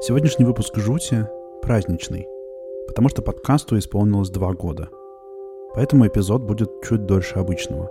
Сегодняшний 0.00 0.44
выпуск 0.44 0.76
«Жути» 0.76 1.26
праздничный, 1.60 2.28
потому 2.86 3.08
что 3.08 3.20
подкасту 3.20 3.76
исполнилось 3.76 4.30
два 4.30 4.52
года. 4.52 4.90
Поэтому 5.74 6.06
эпизод 6.06 6.42
будет 6.42 6.70
чуть 6.88 7.04
дольше 7.04 7.40
обычного. 7.40 7.90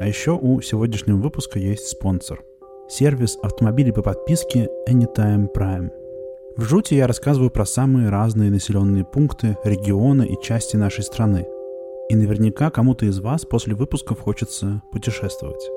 А 0.00 0.06
еще 0.08 0.30
у 0.30 0.62
сегодняшнего 0.62 1.18
выпуска 1.18 1.58
есть 1.58 1.88
спонсор. 1.88 2.42
Сервис 2.88 3.36
автомобилей 3.42 3.92
по 3.92 4.00
подписке 4.00 4.70
Anytime 4.88 5.48
Prime. 5.54 5.90
В 6.56 6.62
«Жути» 6.62 6.94
я 6.94 7.06
рассказываю 7.06 7.50
про 7.50 7.66
самые 7.66 8.08
разные 8.08 8.50
населенные 8.50 9.04
пункты, 9.04 9.58
регионы 9.62 10.24
и 10.24 10.40
части 10.42 10.76
нашей 10.76 11.04
страны. 11.04 11.46
И 12.08 12.16
наверняка 12.16 12.70
кому-то 12.70 13.04
из 13.04 13.20
вас 13.20 13.44
после 13.44 13.74
выпусков 13.74 14.20
хочется 14.20 14.80
путешествовать. 14.90 15.68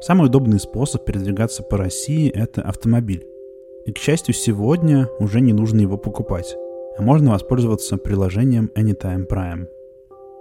Самый 0.00 0.26
удобный 0.26 0.58
способ 0.58 1.04
передвигаться 1.04 1.62
по 1.62 1.76
России– 1.76 2.28
это 2.34 2.62
автомобиль. 2.62 3.24
И, 3.86 3.92
к 3.92 3.98
счастью, 3.98 4.34
сегодня 4.34 5.08
уже 5.20 5.40
не 5.40 5.52
нужно 5.52 5.80
его 5.80 5.96
покупать, 5.96 6.56
а 6.98 7.02
можно 7.02 7.30
воспользоваться 7.30 7.96
приложением 7.96 8.70
Anytime 8.74 9.28
Prime. 9.28 9.68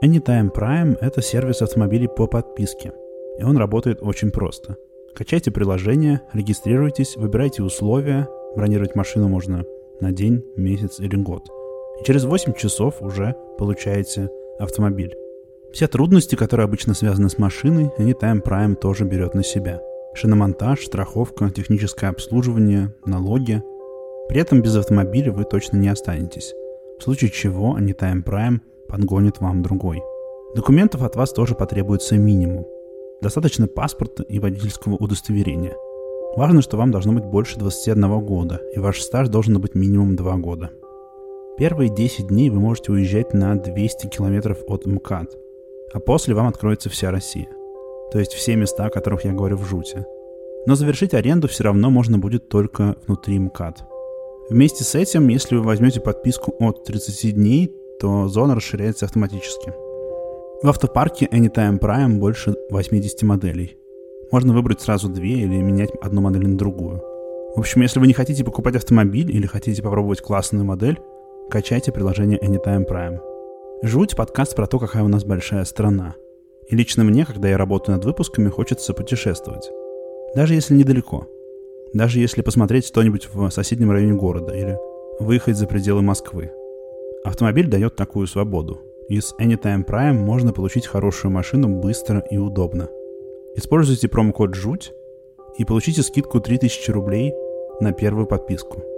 Anytime 0.04 0.52
Prime– 0.52 0.98
это 1.02 1.22
сервис 1.22 1.62
автомобилей 1.62 2.08
по 2.08 2.26
подписке, 2.26 2.94
и 3.40 3.44
он 3.44 3.58
работает 3.58 4.00
очень 4.02 4.32
просто. 4.32 4.78
Качайте 5.14 5.52
приложение, 5.52 6.22
регистрируйтесь, 6.34 7.16
выбирайте 7.18 7.62
условия, 7.62 8.28
бронировать 8.56 8.96
машину 8.96 9.28
можно 9.28 9.64
на 10.02 10.12
день, 10.12 10.44
месяц 10.56 11.00
или 11.00 11.16
год. 11.16 11.48
И 12.02 12.04
через 12.04 12.26
8 12.26 12.54
часов 12.54 13.02
уже 13.02 13.36
получаете 13.58 14.30
автомобиль. 14.58 15.16
Все 15.72 15.88
трудности, 15.88 16.36
которые 16.36 16.66
обычно 16.66 16.94
связаны 16.94 17.30
с 17.30 17.38
машиной, 17.38 17.92
Anytime 18.00 18.42
Prime 18.42 18.76
тоже 18.76 19.06
берет 19.06 19.36
на 19.36 19.44
себя. 19.44 19.82
Шиномонтаж, 20.16 20.86
страховка, 20.86 21.50
техническое 21.50 22.08
обслуживание, 22.08 22.94
налоги. 23.06 23.62
При 24.30 24.40
этом 24.40 24.62
без 24.62 24.76
автомобиля 24.76 25.32
вы 25.32 25.44
точно 25.44 25.78
не 25.78 25.90
останетесь. 25.90 26.54
В 27.00 27.04
случае 27.04 27.30
чего 27.30 27.78
Anytime 27.78 28.24
Prime 28.24 28.60
подгонит 28.88 29.40
вам 29.40 29.62
другой. 29.62 30.02
Документов 30.56 31.04
от 31.04 31.16
вас 31.16 31.34
тоже 31.34 31.54
потребуется 31.54 32.18
минимум. 32.18 32.66
Достаточно 33.22 33.68
паспорта 33.68 34.24
и 34.24 34.40
водительского 34.40 34.96
удостоверения. 34.96 35.76
Важно, 36.36 36.62
что 36.62 36.78
вам 36.78 36.92
должно 36.92 37.14
быть 37.14 37.26
больше 37.26 37.60
21 37.60 38.20
года, 38.26 38.62
и 38.74 38.80
ваш 38.80 39.02
стаж 39.02 39.30
должен 39.30 39.60
быть 39.60 39.76
минимум 39.76 40.16
2 40.16 40.38
года. 40.38 40.72
Первые 41.58 41.94
10 41.94 42.28
дней 42.28 42.50
вы 42.50 42.60
можете 42.60 42.92
уезжать 42.92 43.34
на 43.34 43.56
200 43.56 44.08
километров 44.08 44.60
от 44.68 44.86
МКАД– 44.86 45.38
а 45.96 46.00
после 46.02 46.36
вам 46.36 46.48
откроется 46.48 46.90
вся 46.90 47.10
Россия. 47.10 47.48
То 48.12 48.20
есть 48.20 48.34
все 48.34 48.56
места, 48.56 48.86
о 48.86 48.90
которых 48.90 49.26
я 49.26 49.34
говорю 49.34 49.58
в 49.58 49.66
жуте. 49.66 50.06
Но 50.66 50.76
завершить 50.76 51.14
аренду 51.14 51.48
все 51.48 51.64
равно 51.64 51.90
можно 51.90 52.18
будет 52.18 52.50
только 52.50 52.96
внутри 53.06 53.38
МКАД. 53.40 53.84
Вместе 54.50 54.84
с 54.84 54.96
этим, 54.96 55.28
если 55.28 55.56
вы 55.56 55.64
возьмете 55.64 56.00
подписку 56.02 56.56
от 56.60 56.84
30 56.84 57.36
дней, 57.36 57.72
то 58.00 58.28
зона 58.28 58.56
расширяется 58.56 59.06
автоматически. 59.06 59.74
В 60.62 60.70
автопарке 60.70 61.26
Anytime 61.26 61.80
Prime 61.80 62.18
больше 62.18 62.56
80 62.70 63.24
моделей. 63.24 63.78
Можно 64.32 64.54
выбрать 64.54 64.82
сразу 64.82 65.10
две 65.10 65.34
или 65.42 65.62
менять 65.62 65.92
одну 66.02 66.22
модель 66.22 66.48
на 66.48 66.58
другую. 66.58 67.02
В 67.56 67.60
общем, 67.60 67.82
если 67.82 68.00
вы 68.00 68.08
не 68.08 68.14
хотите 68.14 68.44
покупать 68.44 68.76
автомобиль 68.76 69.32
или 69.32 69.48
хотите 69.48 69.82
попробовать 69.82 70.22
классную 70.22 70.66
модель, 70.66 71.00
качайте 71.50 71.92
приложение 71.92 72.40
Anytime 72.40 72.88
Prime. 72.90 73.20
Жуть 73.84 74.16
подкаст 74.16 74.56
про 74.56 74.68
то, 74.68 74.80
какая 74.80 75.04
у 75.04 75.08
нас 75.08 75.24
большая 75.24 75.64
страна. 75.66 76.16
И 76.70 76.76
лично 76.76 77.04
мне, 77.04 77.26
когда 77.26 77.50
я 77.50 77.58
работаю 77.58 77.96
над 77.96 78.06
выпусками, 78.06 78.50
хочется 78.50 78.94
путешествовать. 78.94 79.70
Даже 80.36 80.54
если 80.54 80.76
недалеко. 80.76 81.28
Даже 81.94 82.20
если 82.20 82.42
посмотреть 82.42 82.88
что-нибудь 82.88 83.30
в 83.34 83.50
соседнем 83.50 83.92
районе 83.92 84.14
города 84.14 84.54
или 84.54 84.78
выехать 85.20 85.58
за 85.58 85.68
пределы 85.68 86.02
Москвы. 86.02 86.52
Автомобиль 87.24 87.68
дает 87.68 87.96
такую 87.96 88.28
свободу. 88.28 88.82
И 89.08 89.20
с 89.20 89.36
Anytime 89.40 89.86
Prime 89.86 90.14
можно 90.14 90.52
получить 90.52 90.88
хорошую 90.88 91.32
машину 91.32 91.68
быстро 91.70 92.24
и 92.32 92.38
удобно. 92.38 92.90
Используйте 93.56 94.08
промокод 94.08 94.56
«Жуть» 94.56 94.92
и 95.58 95.64
получите 95.64 96.02
скидку 96.02 96.42
3000 96.42 96.92
рублей 96.92 97.34
на 97.80 97.94
первую 97.94 98.26
подписку– 98.26 98.84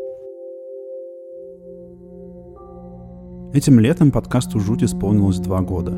Этим 3.54 3.80
летом 3.80 4.12
подкасту 4.12 4.60
«Жуть» 4.60 4.84
исполнилось 4.84 5.40
два 5.40 5.62
года. 5.62 5.92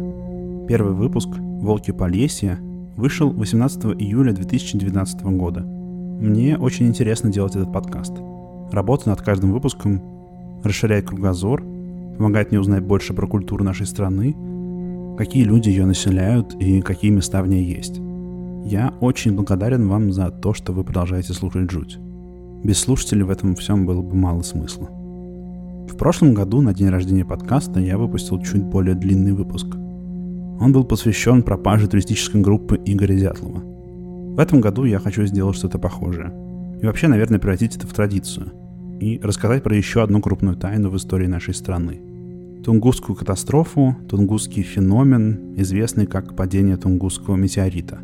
Первый 0.69 0.93
выпуск 0.93 1.29
«Волки 1.39 1.89
Полесья» 1.89 2.59
вышел 2.95 3.31
18 3.31 3.85
июля 3.99 4.33
2012 4.33 5.23
года. 5.23 5.61
Мне 5.61 6.59
очень 6.59 6.85
интересно 6.85 7.31
делать 7.31 7.55
этот 7.55 7.73
подкаст. 7.73 8.13
Работа 8.71 9.09
над 9.09 9.19
каждым 9.19 9.51
выпуском 9.51 9.99
расширяет 10.63 11.07
кругозор, 11.07 11.63
помогает 12.17 12.51
мне 12.51 12.59
узнать 12.59 12.83
больше 12.83 13.15
про 13.15 13.25
культуру 13.25 13.63
нашей 13.63 13.87
страны, 13.87 14.35
какие 15.17 15.43
люди 15.43 15.69
ее 15.69 15.87
населяют 15.87 16.53
и 16.61 16.81
какие 16.81 17.09
места 17.09 17.41
в 17.41 17.47
ней 17.47 17.63
есть. 17.63 17.99
Я 18.63 18.93
очень 18.99 19.33
благодарен 19.33 19.87
вам 19.87 20.11
за 20.11 20.29
то, 20.29 20.53
что 20.53 20.71
вы 20.71 20.83
продолжаете 20.83 21.33
слушать 21.33 21.71
«Жуть». 21.71 21.97
Без 22.63 22.77
слушателей 22.77 23.23
в 23.23 23.31
этом 23.31 23.55
всем 23.55 23.87
было 23.87 24.03
бы 24.03 24.15
мало 24.15 24.43
смысла. 24.43 24.87
В 25.89 25.97
прошлом 25.97 26.35
году 26.35 26.61
на 26.61 26.75
день 26.75 26.89
рождения 26.89 27.25
подкаста 27.25 27.79
я 27.79 27.97
выпустил 27.97 28.39
чуть 28.43 28.63
более 28.65 28.93
длинный 28.93 29.33
выпуск. 29.33 29.75
Он 30.59 30.73
был 30.73 30.83
посвящен 30.83 31.41
пропаже 31.41 31.87
туристической 31.87 32.41
группы 32.41 32.79
Игоря 32.85 33.15
Дятлова. 33.15 33.63
В 34.35 34.39
этом 34.39 34.59
году 34.61 34.83
я 34.83 34.99
хочу 34.99 35.25
сделать 35.25 35.55
что-то 35.55 35.79
похожее. 35.79 36.33
И 36.81 36.85
вообще, 36.85 37.07
наверное, 37.07 37.39
превратить 37.39 37.75
это 37.75 37.87
в 37.87 37.93
традицию. 37.93 38.51
И 38.99 39.19
рассказать 39.23 39.63
про 39.63 39.75
еще 39.75 40.03
одну 40.03 40.21
крупную 40.21 40.57
тайну 40.57 40.89
в 40.89 40.97
истории 40.97 41.27
нашей 41.27 41.53
страны. 41.53 42.01
Тунгусскую 42.63 43.15
катастрофу, 43.15 43.95
тунгусский 44.09 44.63
феномен, 44.63 45.55
известный 45.55 46.05
как 46.05 46.35
падение 46.35 46.75
тунгусского 46.75 47.37
метеорита. 47.37 47.99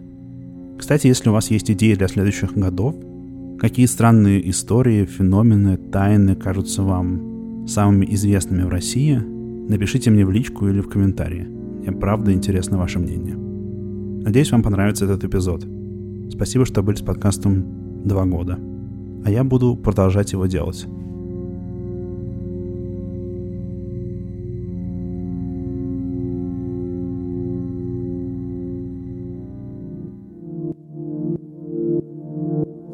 Кстати, 0.78 1.08
если 1.08 1.30
у 1.30 1.34
вас 1.34 1.52
есть 1.52 1.70
идеи 1.72 1.96
для 1.96 2.08
следующих 2.08 2.54
годов, 2.54 2.96
какие 3.60 3.86
странные 3.86 4.50
истории, 4.50 5.06
феномены, 5.06 5.78
тайны 5.78 6.36
кажутся 6.36 6.84
вам 6.84 7.66
самыми 7.68 8.06
известными 8.14 8.64
в 8.64 8.70
России, 8.70 9.18
напишите 9.70 10.10
мне 10.10 10.26
в 10.26 10.32
личку 10.32 10.68
или 10.68 10.80
в 10.80 10.88
комментарии. 10.88 11.55
Мне 11.86 11.96
правда 11.96 12.34
интересно 12.34 12.80
ваше 12.80 12.98
мнение. 12.98 13.36
Надеюсь, 13.36 14.52
вам 14.52 14.64
понравится 14.64 15.06
этот 15.06 15.24
эпизод. 15.24 15.68
Спасибо, 16.32 16.66
что 16.66 16.82
были 16.82 16.96
с 16.96 17.04
подкастом 17.04 18.04
два 18.04 18.26
года. 18.26 18.58
А 19.24 19.30
я 19.30 19.44
буду 19.44 19.76
продолжать 19.76 20.32
его 20.32 20.48
делать. 20.48 20.88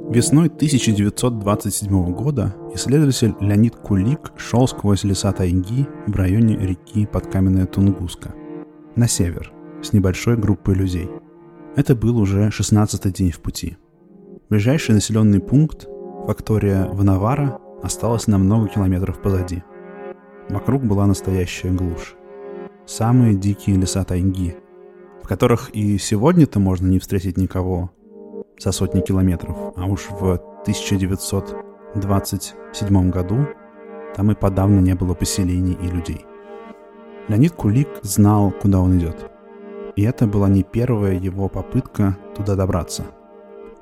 Весной 0.10 0.48
1927 0.48 2.14
года 2.14 2.54
исследователь 2.76 3.34
Леонид 3.40 3.78
Кулик 3.78 4.34
шел 4.36 4.68
сквозь 4.68 5.06
леса 5.06 5.32
тайги 5.32 5.88
в 6.08 6.14
районе 6.14 6.58
реки 6.58 7.06
Подкаменная 7.06 7.66
Тунгуска, 7.66 8.36
на 8.96 9.08
север, 9.08 9.52
с 9.82 9.94
небольшой 9.94 10.36
группой 10.38 10.76
людей. 10.76 11.10
Это 11.76 11.96
был 11.96 12.18
уже 12.18 12.50
16-й 12.50 13.12
день 13.12 13.32
в 13.32 13.40
пути. 13.40 13.78
Ближайший 14.50 14.96
населенный 14.96 15.40
пункт, 15.40 15.88
фактория 16.28 16.88
Ванавара, 16.88 17.60
осталась 17.82 18.28
на 18.28 18.38
много 18.38 18.68
километров 18.68 19.22
позади. 19.22 19.64
Вокруг 20.50 20.84
была 20.84 21.08
настоящая 21.08 21.72
глушь. 21.72 22.18
Самые 22.86 23.36
дикие 23.36 23.78
леса 23.78 24.04
тайги, 24.04 24.58
в 25.24 25.28
которых 25.28 25.70
и 25.70 25.98
сегодня-то 25.98 26.60
можно 26.60 26.88
не 26.88 27.00
встретить 27.00 27.38
никого, 27.38 27.92
за 28.60 28.74
сотни 28.74 29.00
километров, 29.02 29.58
а 29.76 29.86
уж 29.86 30.08
в 30.10 30.34
1927 30.64 33.10
году 33.10 33.48
там 34.16 34.32
и 34.32 34.36
подавно 34.36 34.82
не 34.82 34.94
было 34.94 35.14
поселений 35.14 35.78
и 35.82 35.88
людей. 35.88 36.26
Леонид 37.28 37.54
Кулик 37.54 37.88
знал, 38.02 38.52
куда 38.52 38.80
он 38.80 38.98
идет. 38.98 39.30
И 39.96 40.04
это 40.04 40.26
была 40.26 40.50
не 40.50 40.64
первая 40.64 41.14
его 41.14 41.48
попытка 41.50 42.18
туда 42.36 42.56
добраться. 42.56 43.06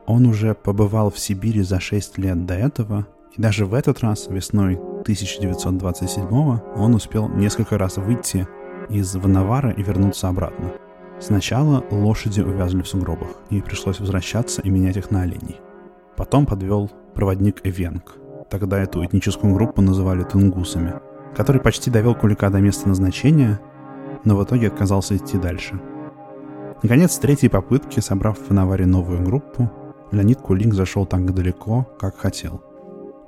Он 0.06 0.26
уже 0.26 0.56
побывал 0.56 1.12
в 1.12 1.20
Сибири 1.20 1.62
за 1.62 1.80
6 1.80 2.18
лет 2.18 2.46
до 2.46 2.56
этого, 2.56 3.08
и 3.38 3.42
даже 3.42 3.66
в 3.66 3.74
этот 3.74 4.02
раз, 4.02 4.28
весной 4.28 4.76
1927 4.76 6.28
он 6.76 6.96
успел 6.96 7.30
несколько 7.30 7.78
раз 7.78 7.98
выйти 7.98 8.48
из 8.90 9.16
Ванавара 9.16 9.70
и 9.70 9.84
вернуться 9.84 10.28
обратно. 10.28 10.72
Сначала 11.20 11.84
лошади 11.92 12.42
увязли 12.42 12.82
в 12.82 12.88
сугробах, 12.88 13.30
и 13.50 13.62
пришлось 13.62 14.00
возвращаться 14.00 14.62
и 14.62 14.70
менять 14.70 14.98
их 14.98 15.12
на 15.12 15.22
оленей. 15.22 15.60
Потом 16.16 16.46
подвел 16.46 16.90
проводник 17.14 17.62
Эвенг. 17.64 18.16
Тогда 18.50 18.80
эту 18.80 19.06
этническую 19.06 19.54
группу 19.54 19.82
называли 19.82 20.24
тунгусами, 20.24 20.96
который 21.36 21.62
почти 21.62 21.90
довел 21.90 22.16
Кулика 22.16 22.50
до 22.50 22.60
места 22.60 22.88
назначения, 22.88 23.60
но 24.24 24.36
в 24.36 24.44
итоге 24.44 24.68
отказался 24.68 25.16
идти 25.16 25.38
дальше. 25.38 25.80
Наконец, 26.82 27.14
с 27.14 27.20
третьей 27.20 27.50
попытки, 27.50 28.00
собрав 28.00 28.38
в 28.38 28.54
Наваре 28.54 28.86
новую 28.86 29.24
группу, 29.24 29.70
Леонид 30.12 30.42
Кулик 30.42 30.74
зашел 30.74 31.06
так 31.06 31.34
далеко, 31.34 31.88
как 32.00 32.18
хотел. 32.18 32.62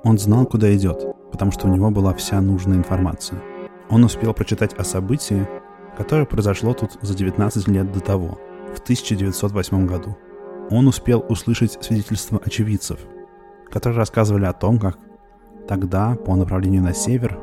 Он 0.04 0.18
знал, 0.18 0.46
куда 0.46 0.74
идет, 0.74 1.04
потому 1.30 1.52
что 1.52 1.68
у 1.68 1.74
него 1.74 1.90
была 1.90 2.12
вся 2.14 2.40
нужная 2.40 2.78
информация. 2.78 3.40
Он 3.88 4.04
успел 4.04 4.34
прочитать 4.34 4.72
о 4.74 4.84
событии, 4.84 5.46
которое 5.96 6.24
произошло 6.24 6.72
тут 6.72 6.98
за 7.02 7.14
19 7.14 7.68
лет 7.68 7.92
до 7.92 8.00
того, 8.00 8.38
в 8.74 8.80
1908 8.80 9.86
году. 9.86 10.16
Он 10.70 10.88
успел 10.88 11.24
услышать 11.28 11.78
свидетельства 11.84 12.40
очевидцев, 12.44 12.98
которые 13.70 13.98
рассказывали 13.98 14.46
о 14.46 14.52
том, 14.52 14.78
как 14.78 14.98
тогда 15.68 16.14
по 16.14 16.34
направлению 16.34 16.82
на 16.82 16.94
север 16.94 17.38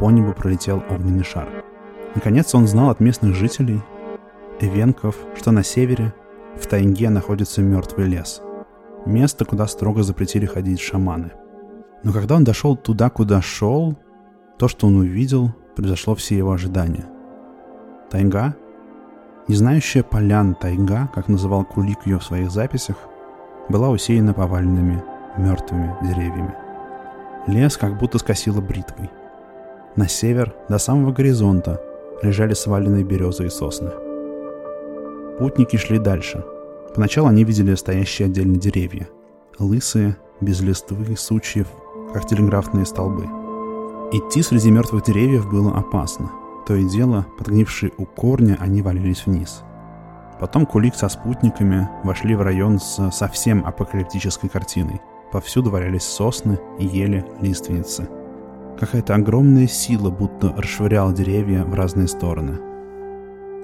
по 0.00 0.10
небу 0.10 0.32
пролетел 0.32 0.82
огненный 0.88 1.24
шар. 1.24 1.46
Наконец 2.14 2.54
он 2.54 2.66
знал 2.66 2.88
от 2.88 3.00
местных 3.00 3.34
жителей, 3.34 3.82
эвенков, 4.58 5.14
что 5.36 5.52
на 5.52 5.62
севере, 5.62 6.14
в 6.58 6.66
тайге 6.66 7.10
находится 7.10 7.60
мертвый 7.60 8.06
лес. 8.06 8.40
Место, 9.04 9.44
куда 9.44 9.66
строго 9.66 10.02
запретили 10.02 10.46
ходить 10.46 10.80
шаманы. 10.80 11.32
Но 12.02 12.12
когда 12.12 12.36
он 12.36 12.44
дошел 12.44 12.76
туда, 12.76 13.10
куда 13.10 13.42
шел, 13.42 13.94
то, 14.58 14.68
что 14.68 14.86
он 14.86 14.96
увидел, 14.96 15.54
превзошло 15.76 16.14
все 16.14 16.36
его 16.36 16.52
ожидания. 16.52 17.04
Тайга, 18.10 18.56
не 19.48 19.54
знающая 19.54 20.02
полян 20.02 20.54
тайга, 20.54 21.10
как 21.14 21.28
называл 21.28 21.64
Кулик 21.64 22.06
ее 22.06 22.18
в 22.18 22.24
своих 22.24 22.50
записях, 22.50 22.96
была 23.68 23.90
усеяна 23.90 24.32
поваленными 24.32 25.02
мертвыми 25.36 25.94
деревьями. 26.02 26.54
Лес 27.46 27.76
как 27.76 27.98
будто 27.98 28.18
скосило 28.18 28.62
бритвой. 28.62 29.10
На 29.96 30.06
север, 30.06 30.54
до 30.68 30.78
самого 30.78 31.10
горизонта, 31.10 31.80
лежали 32.22 32.54
сваленные 32.54 33.02
березы 33.02 33.46
и 33.46 33.48
сосны. 33.48 33.90
Путники 35.38 35.76
шли 35.76 35.98
дальше. 35.98 36.44
Поначалу 36.94 37.26
они 37.26 37.42
видели 37.42 37.74
стоящие 37.74 38.26
отдельно 38.26 38.56
деревья. 38.56 39.08
Лысые, 39.58 40.16
без 40.40 40.60
листвы, 40.60 41.16
сучьев, 41.16 41.66
как 42.14 42.26
телеграфные 42.26 42.86
столбы. 42.86 43.24
Идти 44.12 44.42
среди 44.42 44.70
мертвых 44.70 45.04
деревьев 45.04 45.50
было 45.50 45.76
опасно. 45.76 46.30
То 46.68 46.76
и 46.76 46.84
дело, 46.84 47.26
подгнившие 47.38 47.90
у 47.98 48.04
корня, 48.04 48.56
они 48.60 48.82
валились 48.82 49.26
вниз. 49.26 49.62
Потом 50.38 50.66
Кулик 50.66 50.94
со 50.94 51.08
спутниками 51.08 51.88
вошли 52.04 52.36
в 52.36 52.42
район 52.42 52.78
с 52.78 53.10
совсем 53.10 53.66
апокалиптической 53.66 54.48
картиной. 54.48 55.00
Повсюду 55.32 55.70
валялись 55.70 56.04
сосны, 56.04 56.60
ели, 56.78 57.24
лиственницы– 57.40 58.08
Какая-то 58.80 59.14
огромная 59.14 59.66
сила 59.66 60.08
будто 60.08 60.54
расшвыряла 60.56 61.12
деревья 61.12 61.64
в 61.64 61.74
разные 61.74 62.08
стороны. 62.08 62.58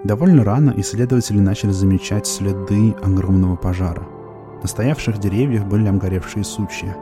Довольно 0.04 0.44
рано 0.44 0.74
исследователи 0.76 1.38
начали 1.38 1.70
замечать 1.70 2.26
следы 2.26 2.94
огромного 3.02 3.56
пожара. 3.56 4.02
На 4.60 4.68
стоявших 4.68 5.16
деревьях 5.16 5.64
были 5.64 5.88
обгоревшие 5.88 6.44
сучья. 6.44 6.94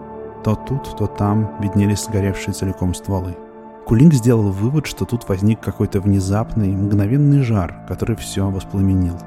То 0.45 0.55
тут, 0.55 0.97
то 0.97 1.09
там 1.09 1.57
виднелись 1.61 2.05
сгоревшие 2.05 2.55
целиком 2.55 2.95
стволы. 2.95 3.37
Кулинг 3.85 4.15
сделал 4.15 4.53
вывод, 4.53 4.87
что 4.87 5.07
тут 5.07 5.29
возник 5.29 5.61
какой-то 5.61 6.01
внезапный, 6.01 6.69
мгновенный 6.69 7.43
жар, 7.43 7.75
который 7.89 8.15
все 8.15 8.49
воспламенил. 8.49 9.19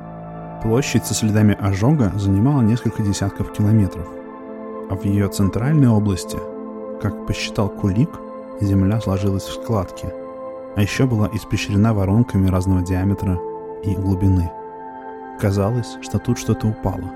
Площадь 0.64 1.06
со 1.06 1.14
следами 1.14 1.58
ожога 1.60 2.14
занимала 2.16 2.62
несколько 2.62 3.04
десятков 3.04 3.52
километров. 3.52 4.08
А 4.90 4.96
в 4.96 5.04
ее 5.04 5.28
центральной 5.28 5.90
области, 5.90 6.38
как 7.02 7.28
посчитал 7.28 7.68
Кулик, 7.68 8.10
земля 8.62 9.00
сложилась 9.02 9.44
в 9.44 9.54
складки, 9.54 10.08
а 10.76 10.82
еще 10.82 11.06
была 11.06 11.30
испещрена 11.34 11.94
воронками 11.94 12.50
разного 12.50 12.82
диаметра 12.82 13.40
и 13.84 13.96
глубины. 13.96 14.52
Казалось, 15.40 15.98
что 16.02 16.20
тут 16.20 16.38
что-то 16.38 16.68
упало. 16.68 17.12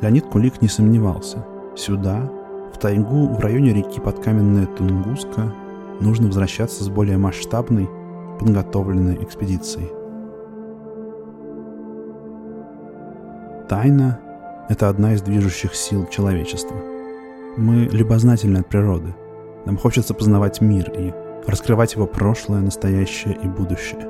Леонид 0.00 0.26
Кулик 0.26 0.60
не 0.60 0.68
сомневался. 0.68 1.44
Сюда, 1.76 2.30
в 2.72 2.78
тайгу 2.78 3.28
в 3.28 3.40
районе 3.40 3.72
реки 3.72 4.00
Подкаменная 4.00 4.66
Тунгуска, 4.66 5.52
нужно 6.00 6.26
возвращаться 6.26 6.82
с 6.82 6.88
более 6.88 7.16
масштабной, 7.16 7.88
подготовленной 8.38 9.22
экспедицией. 9.22 9.90
Тайна— 13.68 14.20
это 14.68 14.88
одна 14.88 15.14
из 15.14 15.22
движущих 15.22 15.74
сил 15.74 16.06
человечества. 16.06 16.76
Мы 17.56 17.88
любознательны 17.92 18.58
от 18.58 18.68
природы— 18.68 19.14
нам 19.64 19.76
хочется 19.78 20.14
познавать 20.14 20.60
мир 20.60 20.90
и 20.90 21.12
раскрывать 21.46 21.94
его 21.94 22.06
прошлое, 22.06 22.60
настоящее 22.60 23.34
и 23.34 23.46
будущее. 23.46 24.06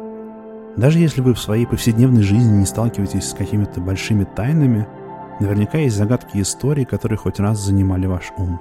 Даже 0.77 0.99
если 0.99 1.21
вы 1.21 1.35
в 1.35 1.41
своей 1.41 1.67
повседневной 1.67 2.23
жизни 2.23 2.59
не 2.59 2.67
сталкиваетесь 2.67 3.31
с 3.31 3.35
какими-то 3.35 3.81
большими 3.81 4.25
тайнами, 4.25 4.87
наверняка 5.41 5.79
есть 5.79 5.97
загадки 5.97 6.41
истории, 6.41 6.85
которые 6.85 7.19
хоть 7.19 7.39
раз 7.39 7.59
занимали 7.59 8.07
ваш 8.07 8.33
ум. 8.37 8.61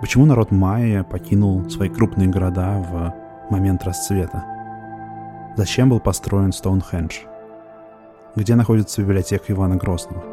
Почему 0.00 0.24
народ 0.24 0.50
майя 0.50 1.04
покинул 1.04 1.68
свои 1.70 1.88
крупные 1.88 2.28
города 2.28 2.78
в 2.80 3.14
момент 3.50 3.84
расцвета? 3.84 4.44
Зачем 5.56 5.90
был 5.90 6.00
построен 6.00 6.52
Стоунхендж? 6.52 7.18
Где 8.34 8.54
находится 8.54 9.02
библиотека 9.02 9.52
Ивана 9.52 9.76
Грозного? 9.76 10.31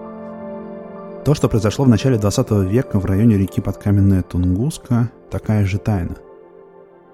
То, 1.25 1.33
что 1.33 1.50
произошло 1.50 1.83
в 1.83 1.89
начале 1.89 2.18
20 2.18 2.51
века 2.71 2.98
в 2.98 3.06
районе 3.06 3.38
реки 3.38 3.60
Подкаменная 3.60 4.24
Тунгуска, 4.24 5.12
такая 5.30 5.66
же 5.66 5.77
тайна. 5.77 6.16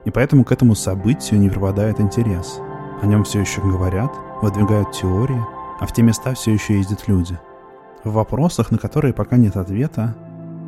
И 0.06 0.12
поэтому 0.12 0.46
к 0.46 0.52
этому 0.52 0.76
событию 0.76 1.40
не 1.40 1.50
пропадает 1.50 2.00
интерес. 2.00 2.60
О 3.02 3.08
нем 3.08 3.24
все 3.24 3.40
еще 3.40 3.62
говорят, 3.62 4.12
выдвигают 4.44 4.92
теории, 4.92 5.42
а 5.80 5.88
в 5.88 5.92
те 5.92 6.04
места 6.04 6.36
все 6.36 6.54
еще 6.54 6.78
ездят 6.78 7.08
люди. 7.08 7.38
В 8.04 8.14
вопросах, 8.14 8.70
на 8.70 8.78
которые 8.78 9.12
пока 9.12 9.38
нет 9.38 9.58
ответа, 9.58 10.16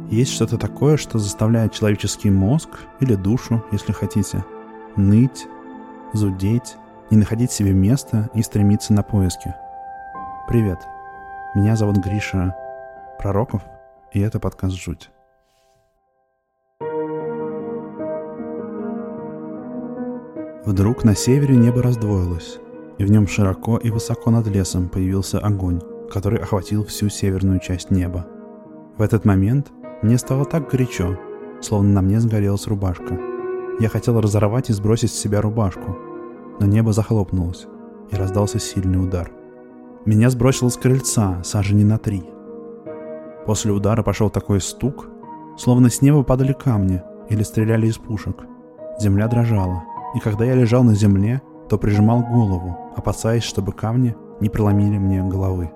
есть 0.10 0.34
что-то 0.34 0.58
такое, 0.58 0.98
что 0.98 1.20
заставляет 1.20 1.74
человеческий 1.74 2.32
мозг, 2.32 2.70
или 3.02 3.14
душу, 3.14 3.64
если 3.72 3.92
хотите, 3.92 4.44
ныть, 4.96 5.48
зудеть, 6.12 6.76
не 7.12 7.18
находить 7.18 7.52
себе 7.52 7.72
места 7.72 8.32
и 8.34 8.42
стремиться 8.42 8.94
на 8.94 9.04
поиски. 9.04 9.54
Привет, 10.48 10.80
меня 11.54 11.76
зовут 11.76 11.98
Гриша 11.98 12.56
Пророков, 13.20 13.64
и 14.14 14.20
это 14.20 14.40
подкаст 14.40 14.76
«Жуть». 14.76 15.10
Вдруг 20.66 21.04
на 21.04 21.16
севере 21.16 21.56
небо 21.56 21.82
раздвоилось, 21.82 22.60
и 23.00 23.06
в 23.06 23.10
нем 23.10 23.28
широко 23.28 23.78
и 23.78 23.90
высоко 23.90 24.30
над 24.30 24.46
лесом 24.48 24.88
появился 24.88 25.40
огонь, 25.40 25.82
который 26.12 26.40
охватил 26.40 26.86
всю 26.86 27.10
северную 27.10 27.60
часть 27.60 27.90
неба. 27.90 28.28
В 28.98 29.02
этот 29.02 29.26
момент 29.26 29.72
мне 30.04 30.20
стало 30.20 30.46
так 30.46 30.70
горячо, 30.70 31.18
словно 31.60 31.94
на 31.94 32.02
мне 32.04 32.20
сгорелась 32.20 32.68
рубашка. 32.68 33.20
Я 33.80 33.90
хотел 33.90 34.22
разорвать 34.22 34.70
и 34.70 34.74
сбросить 34.74 35.12
с 35.12 35.20
себя 35.20 35.42
рубашку, 35.42 35.98
но 36.60 36.68
небо 36.68 36.94
захлопнулось, 36.94 37.66
и 38.12 38.16
раздался 38.16 38.60
сильный 38.60 39.04
удар. 39.04 39.32
Меня 40.06 40.30
сбросило 40.30 40.70
с 40.70 40.78
крыльца, 40.78 41.42
сажени 41.44 41.84
на 41.84 41.98
три— 41.98 42.24
После 43.48 43.72
удара 43.72 44.04
пошел 44.04 44.30
такой 44.30 44.60
стук, 44.60 45.10
словно 45.58 45.90
с 45.90 46.02
неба 46.02 46.22
падали 46.24 46.52
камни 46.52 47.02
или 47.30 47.44
стреляли 47.44 47.88
из 47.88 47.98
пушек. 47.98 48.44
Земля 49.00 49.30
дрожала, 49.30 49.86
и 50.14 50.20
когда 50.20 50.44
я 50.44 50.54
лежал 50.54 50.84
на 50.84 50.94
земле, 50.96 51.42
то 51.70 51.78
прижимал 51.78 52.24
голову, 52.24 52.78
опасаясь, 52.98 53.44
чтобы 53.44 53.72
камни 53.72 54.18
не 54.42 54.50
проломили 54.50 54.98
мне 54.98 55.24
головы. 55.24 55.72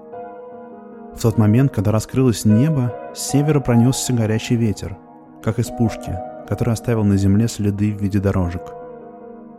В 1.16 1.22
тот 1.22 1.38
момент, 1.38 1.72
когда 1.72 1.94
раскрылось 1.94 2.44
небо, 2.44 2.94
с 3.16 3.20
севера 3.20 3.62
пронесся 3.62 4.12
горячий 4.12 4.58
ветер, 4.58 4.98
как 5.42 5.58
из 5.58 5.68
пушки, 5.68 6.20
который 6.50 6.74
оставил 6.74 7.06
на 7.06 7.16
земле 7.16 7.48
следы 7.48 7.94
в 7.94 8.02
виде 8.02 8.20
дорожек. 8.20 8.64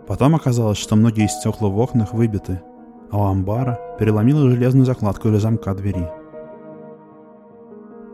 Потом 0.06 0.34
оказалось, 0.34 0.78
что 0.78 0.96
многие 0.96 1.28
стекла 1.28 1.70
в 1.70 1.78
окнах 1.78 2.12
выбиты, 2.12 2.60
а 3.10 3.18
у 3.18 3.22
амбара 3.24 3.78
переломило 3.98 4.50
железную 4.50 4.84
закладку 4.84 5.28
или 5.28 5.38
замка 5.38 5.72
двери– 5.72 6.10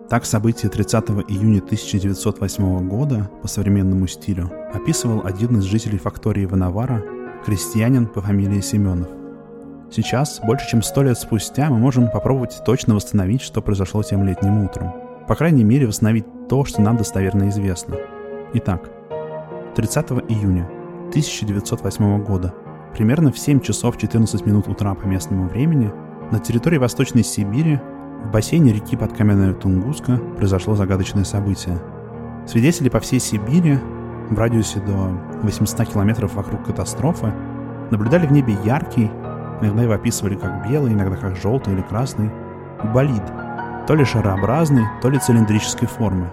так 0.08 0.24
события 0.24 0.68
30 0.68 1.10
июня 1.28 1.58
1908 1.58 2.88
года 2.88 3.30
по 3.42 3.48
современному 3.48 4.06
стилю 4.06 4.50
описывал 4.72 5.26
один 5.26 5.58
из 5.58 5.64
жителей 5.64 5.98
фактории 5.98 6.46
Ванавара, 6.46 7.04
крестьянин 7.44 8.06
по 8.06 8.22
фамилии 8.22 8.60
Семенов. 8.60 9.08
Сейчас, 9.90 10.40
больше 10.42 10.68
чем 10.70 10.82
сто 10.82 11.02
лет 11.02 11.18
спустя, 11.18 11.68
мы 11.68 11.78
можем 11.78 12.10
попробовать 12.10 12.58
точно 12.64 12.94
восстановить, 12.94 13.42
что 13.42 13.60
произошло 13.60 14.02
тем 14.02 14.24
летним 14.26 14.64
утром. 14.64 14.94
По 15.26 15.34
крайней 15.34 15.64
мере, 15.64 15.86
восстановить 15.86 16.26
то, 16.48 16.64
что 16.64 16.80
нам 16.80 16.96
достоверно 16.96 17.50
известно. 17.50 17.96
Итак, 18.54 18.90
30 19.76 20.10
июня 20.30 20.70
1908 21.10 22.24
года, 22.24 22.54
примерно 22.94 23.30
в 23.30 23.38
7 23.38 23.60
часов 23.60 23.98
14 23.98 24.46
минут 24.46 24.68
утра 24.68 24.94
по 24.94 25.04
местному 25.04 25.48
времени, 25.48 25.92
на 26.30 26.38
территории 26.38 26.78
Восточной 26.78 27.24
Сибири 27.24 27.78
в 28.24 28.30
бассейне 28.30 28.72
реки 28.72 28.96
Подкаменная 28.96 29.54
Тунгуска 29.54 30.18
произошло 30.36 30.74
загадочное 30.74 31.24
событие. 31.24 31.78
Свидетели 32.46 32.88
по 32.88 33.00
всей 33.00 33.20
Сибири, 33.20 33.78
в 34.30 34.38
радиусе 34.38 34.80
до 34.80 35.18
800 35.42 35.88
километров 35.88 36.34
вокруг 36.34 36.64
катастрофы, 36.64 37.32
наблюдали 37.90 38.26
в 38.26 38.32
небе 38.32 38.56
яркий, 38.64 39.10
иногда 39.62 39.82
его 39.82 39.94
описывали 39.94 40.36
как 40.36 40.68
белый, 40.68 40.92
иногда 40.92 41.16
как 41.16 41.36
желтый 41.36 41.74
или 41.74 41.82
красный, 41.82 42.30
болид, 42.92 43.22
то 43.86 43.94
ли 43.94 44.04
шарообразный, 44.04 44.84
то 45.00 45.08
ли 45.08 45.18
цилиндрической 45.18 45.88
формы, 45.88 46.30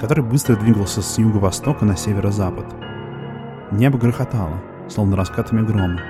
который 0.00 0.24
быстро 0.24 0.56
двигался 0.56 1.02
с 1.02 1.18
юго-востока 1.18 1.84
на 1.84 1.96
северо-запад. 1.96 2.66
Небо 3.70 3.98
грохотало, 3.98 4.62
словно 4.88 5.16
раскатами 5.16 5.60
грома. 5.62 6.00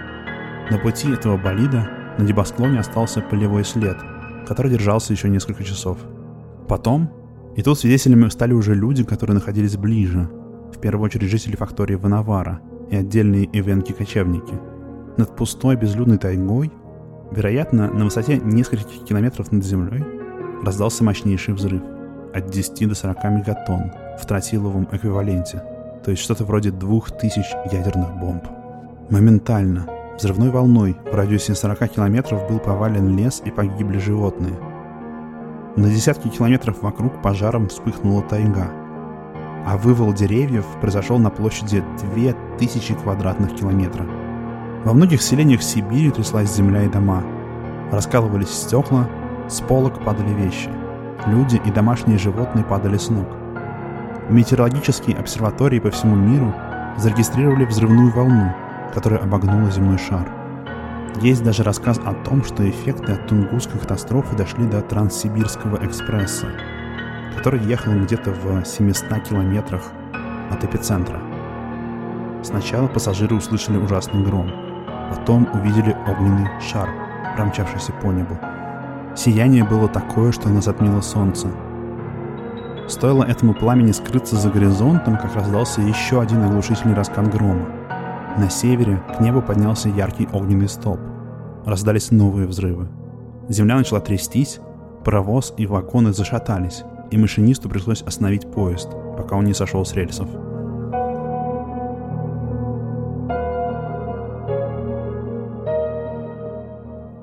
На 0.71 0.79
пути 0.79 1.13
этого 1.13 1.37
болида 1.37 1.91
на 2.19 2.23
небосклоне 2.23 2.79
остался 2.79 3.21
полевой 3.21 3.65
след, 3.65 3.99
который 4.47 4.71
держался 4.71 5.13
еще 5.13 5.29
несколько 5.29 5.65
часов. 5.65 5.99
Потом, 6.69 7.11
и 7.57 7.63
тут 7.63 7.79
свидетелями 7.79 8.29
стали 8.29 8.53
уже 8.53 8.75
люди, 8.75 9.05
которые 9.05 9.35
находились 9.35 9.77
ближе, 9.77 10.29
в 10.73 10.79
первую 10.81 11.07
очередь 11.07 11.31
жители 11.31 11.57
фактории 11.57 11.95
Ванавара 11.95 12.61
и 12.91 12.97
отдельные 12.97 13.47
эвенки-кочевники. 13.53 14.55
Над 15.17 15.37
пустой 15.37 15.77
безлюдной 15.77 16.19
тайгой, 16.19 16.73
вероятно, 17.33 17.93
на 17.93 18.05
высоте 18.05 18.39
нескольких 18.39 19.05
километров 19.05 19.53
над 19.53 19.65
землей, 19.65 20.05
раздался 20.63 21.05
мощнейший 21.05 21.55
взрыв 21.55 21.83
от 22.35 22.51
10 22.51 22.89
до 22.89 22.95
40 22.95 23.25
мегатонн 23.25 23.93
в 24.21 24.27
тротиловом 24.27 24.89
эквиваленте, 24.93 25.63
то 26.05 26.11
есть 26.11 26.23
что-то 26.23 26.45
вроде 26.45 26.71
2000 26.71 27.75
ядерных 27.75 28.17
бомб. 28.19 28.45
Моментально, 29.11 29.87
взрывной 30.21 30.51
волной 30.51 30.99
в 31.11 31.15
радиусе 31.15 31.55
40 31.55 31.89
километров 31.89 32.47
был 32.47 32.59
повален 32.59 33.17
лес 33.17 33.41
и 33.43 33.51
погибли 33.51 33.99
животные. 33.99 34.53
На 35.77 35.89
десятки 35.89 36.29
километров 36.29 36.83
вокруг 36.83 37.23
пожаром 37.23 37.69
вспыхнула 37.69 38.23
тайга, 38.23 38.71
а 39.67 39.79
вывал 39.79 40.13
деревьев 40.13 40.67
произошел 40.83 41.19
на 41.19 41.31
площади 41.31 41.83
2000 42.13 42.95
квадратных 42.97 43.55
километров. 43.55 44.07
Во 44.85 44.93
многих 44.93 45.23
селениях 45.23 45.63
Сибири 45.63 46.11
тряслась 46.11 46.55
земля 46.55 46.83
и 46.83 46.89
дома. 46.89 47.25
Раскалывались 47.91 48.51
стекла, 48.51 49.09
с 49.49 49.63
полок 49.63 50.05
падали 50.05 50.35
вещи. 50.35 50.69
Люди 51.27 51.59
и 51.65 51.71
домашние 51.71 52.19
животные 52.19 52.65
падали 52.65 52.99
с 52.99 53.09
ног. 53.09 53.29
Метеорологические 54.29 55.17
обсерватории 55.17 55.81
по 55.81 55.91
всему 55.91 56.15
миру 56.15 56.55
зарегистрировали 56.99 57.65
взрывную 57.65 58.13
волну, 58.13 58.53
которая 58.95 59.21
обогнула 59.21 59.71
земной 59.71 59.99
шар. 59.99 60.29
Есть 61.21 61.43
даже 61.43 61.63
рассказ 61.63 62.01
о 62.05 62.15
том, 62.15 62.45
что 62.45 62.69
эффекты 62.69 63.13
от 63.13 63.27
Тунгусской 63.27 63.79
катастрофы 63.81 64.37
дошли 64.37 64.65
до 64.67 64.81
Транссибирского 64.81 65.85
экспресса, 65.85 66.47
который 67.37 67.61
ехал 67.61 67.93
где-то 67.93 68.31
в 68.31 68.65
700 68.65 69.23
километрах 69.29 69.83
от 70.51 70.65
эпицентра. 70.65 71.21
Сначала 72.43 72.89
пассажиры 72.89 73.37
услышали 73.37 73.77
ужасный 73.77 74.23
гром, 74.25 74.51
потом 75.11 75.49
увидели 75.53 75.97
огненный 76.07 76.49
шар, 76.61 76.89
промчавшийся 77.37 77.93
по 77.93 78.07
небу. 78.07 78.39
Сияние 79.15 79.65
было 79.65 79.89
такое, 79.89 80.33
что 80.33 80.49
оно 80.49 80.61
затмило 80.61 81.01
солнце. 81.01 81.49
Стоило 82.89 83.25
этому 83.25 83.55
пламени 83.55 83.93
скрыться 83.93 84.37
за 84.37 84.49
горизонтом, 84.51 85.19
как 85.19 85.35
раздался 85.35 85.81
еще 85.81 86.21
один 86.21 86.43
оглушительный 86.43 86.95
раскат 86.95 87.31
грома. 87.31 87.80
На 88.39 88.49
севере 88.49 89.03
к 89.17 89.21
небу 89.21 89.43
поднялся 89.43 89.89
яркий 89.89 90.29
огненный 90.33 90.69
столб. 90.69 91.01
Раздались 91.67 92.11
новые 92.11 92.47
взрывы. 92.47 92.89
Земля 93.49 93.77
начала 93.77 94.01
трястись, 94.01 94.61
паровоз 95.05 95.53
и 95.57 95.67
вагоны 95.67 96.13
зашатались, 96.13 96.85
и 97.11 97.19
машинисту 97.19 97.69
пришлось 97.69 98.03
остановить 98.03 98.51
поезд, 98.51 98.89
пока 99.17 99.37
он 99.37 99.45
не 99.45 99.55
сошел 99.55 99.85
с 99.85 99.93
рельсов. 99.95 100.29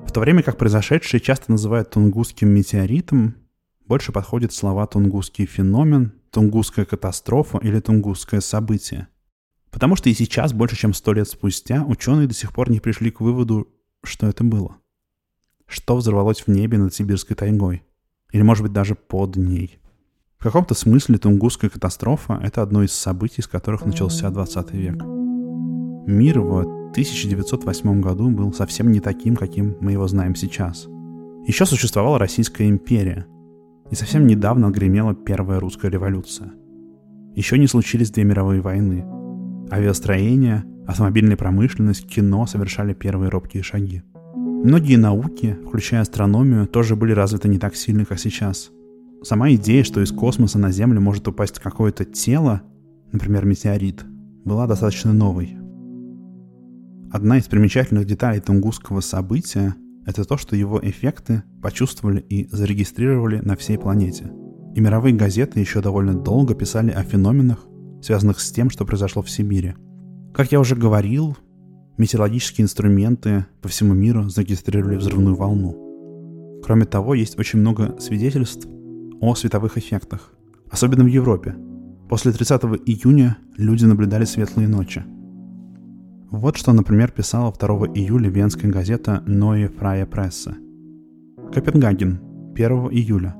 В 0.06 0.12
то 0.12 0.20
время 0.20 0.42
как 0.42 0.56
произошедшее 0.56 1.20
часто 1.20 1.50
называют 1.50 1.90
тунгусским 1.90 2.48
метеоритом, 2.48 3.36
больше 3.86 4.12
подходят 4.12 4.52
слова 4.52 4.86
«тунгусский 4.86 5.46
феномен», 5.46 6.12
«тунгусская 6.30 6.84
катастрофа» 6.84 7.58
или 7.62 7.80
«тунгусское 7.80 8.40
событие». 8.40 9.08
Потому 9.78 9.94
что 9.94 10.10
и 10.10 10.12
сейчас, 10.12 10.52
больше 10.52 10.74
чем 10.74 10.92
сто 10.92 11.12
лет 11.12 11.28
спустя, 11.28 11.84
ученые 11.84 12.26
до 12.26 12.34
сих 12.34 12.52
пор 12.52 12.68
не 12.68 12.80
пришли 12.80 13.12
к 13.12 13.20
выводу, 13.20 13.68
что 14.02 14.26
это 14.26 14.42
было. 14.42 14.78
Что 15.68 15.94
взорвалось 15.94 16.40
в 16.40 16.48
небе 16.48 16.78
над 16.78 16.92
сибирской 16.92 17.36
тайгой. 17.36 17.84
Или, 18.32 18.42
может 18.42 18.64
быть, 18.64 18.72
даже 18.72 18.96
под 18.96 19.36
ней. 19.36 19.78
В 20.36 20.42
каком-то 20.42 20.74
смысле 20.74 21.18
Тунгусская 21.18 21.70
катастрофа— 21.70 22.40
это 22.42 22.60
одно 22.60 22.82
из 22.82 22.92
событий, 22.92 23.40
с 23.40 23.46
которых 23.46 23.86
начался 23.86 24.28
20 24.30 24.72
век. 24.72 24.96
Мир 26.08 26.40
в 26.40 26.90
1908 26.90 28.00
году 28.00 28.30
был 28.30 28.52
совсем 28.52 28.90
не 28.90 28.98
таким, 28.98 29.36
каким 29.36 29.76
мы 29.80 29.92
его 29.92 30.08
знаем 30.08 30.34
сейчас. 30.34 30.88
Еще 31.46 31.66
существовала 31.66 32.18
Российская 32.18 32.68
империя, 32.68 33.28
и 33.92 33.94
совсем 33.94 34.26
недавно 34.26 34.66
отгремела 34.66 35.14
Первая 35.14 35.60
русская 35.60 35.88
революция. 35.88 36.50
Еще 37.36 37.58
не 37.58 37.68
случились 37.68 38.10
две 38.10 38.24
мировые 38.24 38.60
войны. 38.60 39.17
Авиастроение, 39.70 40.64
автомобильная 40.86 41.36
промышленность, 41.36 42.06
кино 42.06 42.46
совершали 42.46 42.94
первые 42.94 43.28
робкие 43.28 43.62
шаги. 43.62 44.02
Многие 44.34 44.96
науки, 44.96 45.58
включая 45.66 46.00
астрономию, 46.00 46.66
тоже 46.66 46.96
были 46.96 47.12
развиты 47.12 47.48
не 47.48 47.58
так 47.58 47.76
сильно, 47.76 48.04
как 48.04 48.18
сейчас. 48.18 48.70
Сама 49.22 49.50
идея, 49.52 49.84
что 49.84 50.00
из 50.00 50.10
космоса 50.10 50.58
на 50.58 50.72
Землю 50.72 51.00
может 51.00 51.28
упасть 51.28 51.58
какое-то 51.60 52.04
тело, 52.04 52.62
например, 53.12 53.44
метеорит, 53.44 54.04
была 54.44 54.66
достаточно 54.66 55.12
новой. 55.12 55.58
Одна 57.12 57.38
из 57.38 57.44
примечательных 57.44 58.06
деталей 58.06 58.40
тунгусского 58.40 59.00
события– 59.00 59.74
это 60.06 60.24
то, 60.24 60.36
что 60.38 60.56
его 60.56 60.80
эффекты 60.82 61.42
почувствовали 61.62 62.20
и 62.20 62.48
зарегистрировали 62.50 63.40
на 63.40 63.54
всей 63.54 63.78
планете. 63.78 64.32
И 64.74 64.80
мировые 64.80 65.14
газеты 65.14 65.60
еще 65.60 65.82
довольно 65.82 66.14
долго 66.14 66.54
писали 66.54 66.90
о 66.90 67.02
феноменах, 67.02 67.67
связанных 68.02 68.40
с 68.40 68.50
тем, 68.52 68.70
что 68.70 68.84
произошло 68.84 69.22
в 69.22 69.30
Сибири. 69.30 69.74
Как 70.34 70.52
я 70.52 70.60
уже 70.60 70.76
говорил, 70.76 71.36
метеорологические 71.96 72.64
инструменты 72.64 73.46
по 73.60 73.68
всему 73.68 73.94
миру 73.94 74.28
зарегистрировали 74.28 74.96
взрывную 74.96 75.36
волну. 75.36 76.60
Кроме 76.64 76.84
того, 76.84 77.14
есть 77.14 77.38
очень 77.38 77.60
много 77.60 77.96
свидетельств 77.98 78.68
о 79.20 79.34
световых 79.34 79.78
эффектах, 79.78 80.32
особенно 80.70 81.04
в 81.04 81.08
Европе. 81.08 81.56
После 82.08 82.32
30 82.32 82.62
июня 82.86 83.38
люди 83.56 83.84
наблюдали 83.84 84.24
светлые 84.24 84.68
ночи– 84.68 85.04
вот 86.30 86.58
что, 86.58 86.74
например, 86.74 87.10
писала 87.10 87.54
2 87.58 87.68
июля 87.94 88.28
венская 88.28 88.70
газета 88.70 89.22
Neue 89.26 89.74
Freie 89.74 90.06
Presse. 90.06 90.54
Копенгаген, 91.54 92.20
1 92.54 92.70
июля. 92.90 93.34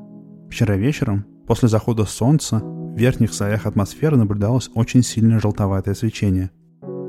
Вчера 0.49 0.75
вечером, 0.77 1.27
после 1.49 1.69
захода 1.69 2.05
солнца, 2.05 2.59
в 2.59 2.97
верхних 2.99 3.33
слоях 3.33 3.65
атмосферы 3.65 4.17
наблюдалось 4.17 4.71
очень 4.75 5.03
сильное 5.03 5.41
желтоватое 5.41 5.95
свечение. 5.95 6.51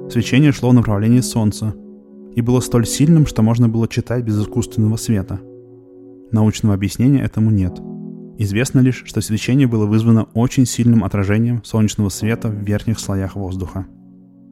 Свечение 0.10 0.54
шло 0.54 0.70
в 0.70 0.74
направлении 0.74 1.20
солнца 1.20 1.76
и 2.36 2.42
было 2.42 2.62
столь 2.62 2.88
сильным, 2.88 3.26
что 3.26 3.42
можно 3.44 3.68
было 3.68 3.88
читать 3.88 4.24
без 4.24 4.42
искусственного 4.42 4.96
света. 4.96 5.42
Научного 6.32 6.74
объяснения 6.74 7.22
этому 7.22 7.52
нет. 7.52 7.80
Известно 8.38 8.80
лишь, 8.80 9.04
что 9.06 9.20
свечение 9.20 9.68
было 9.68 9.86
вызвано 9.86 10.24
очень 10.34 10.66
сильным 10.66 11.04
отражением 11.04 11.62
солнечного 11.66 12.08
света 12.08 12.48
в 12.48 12.64
верхних 12.64 13.00
слоях 13.00 13.36
воздуха. 13.36 13.88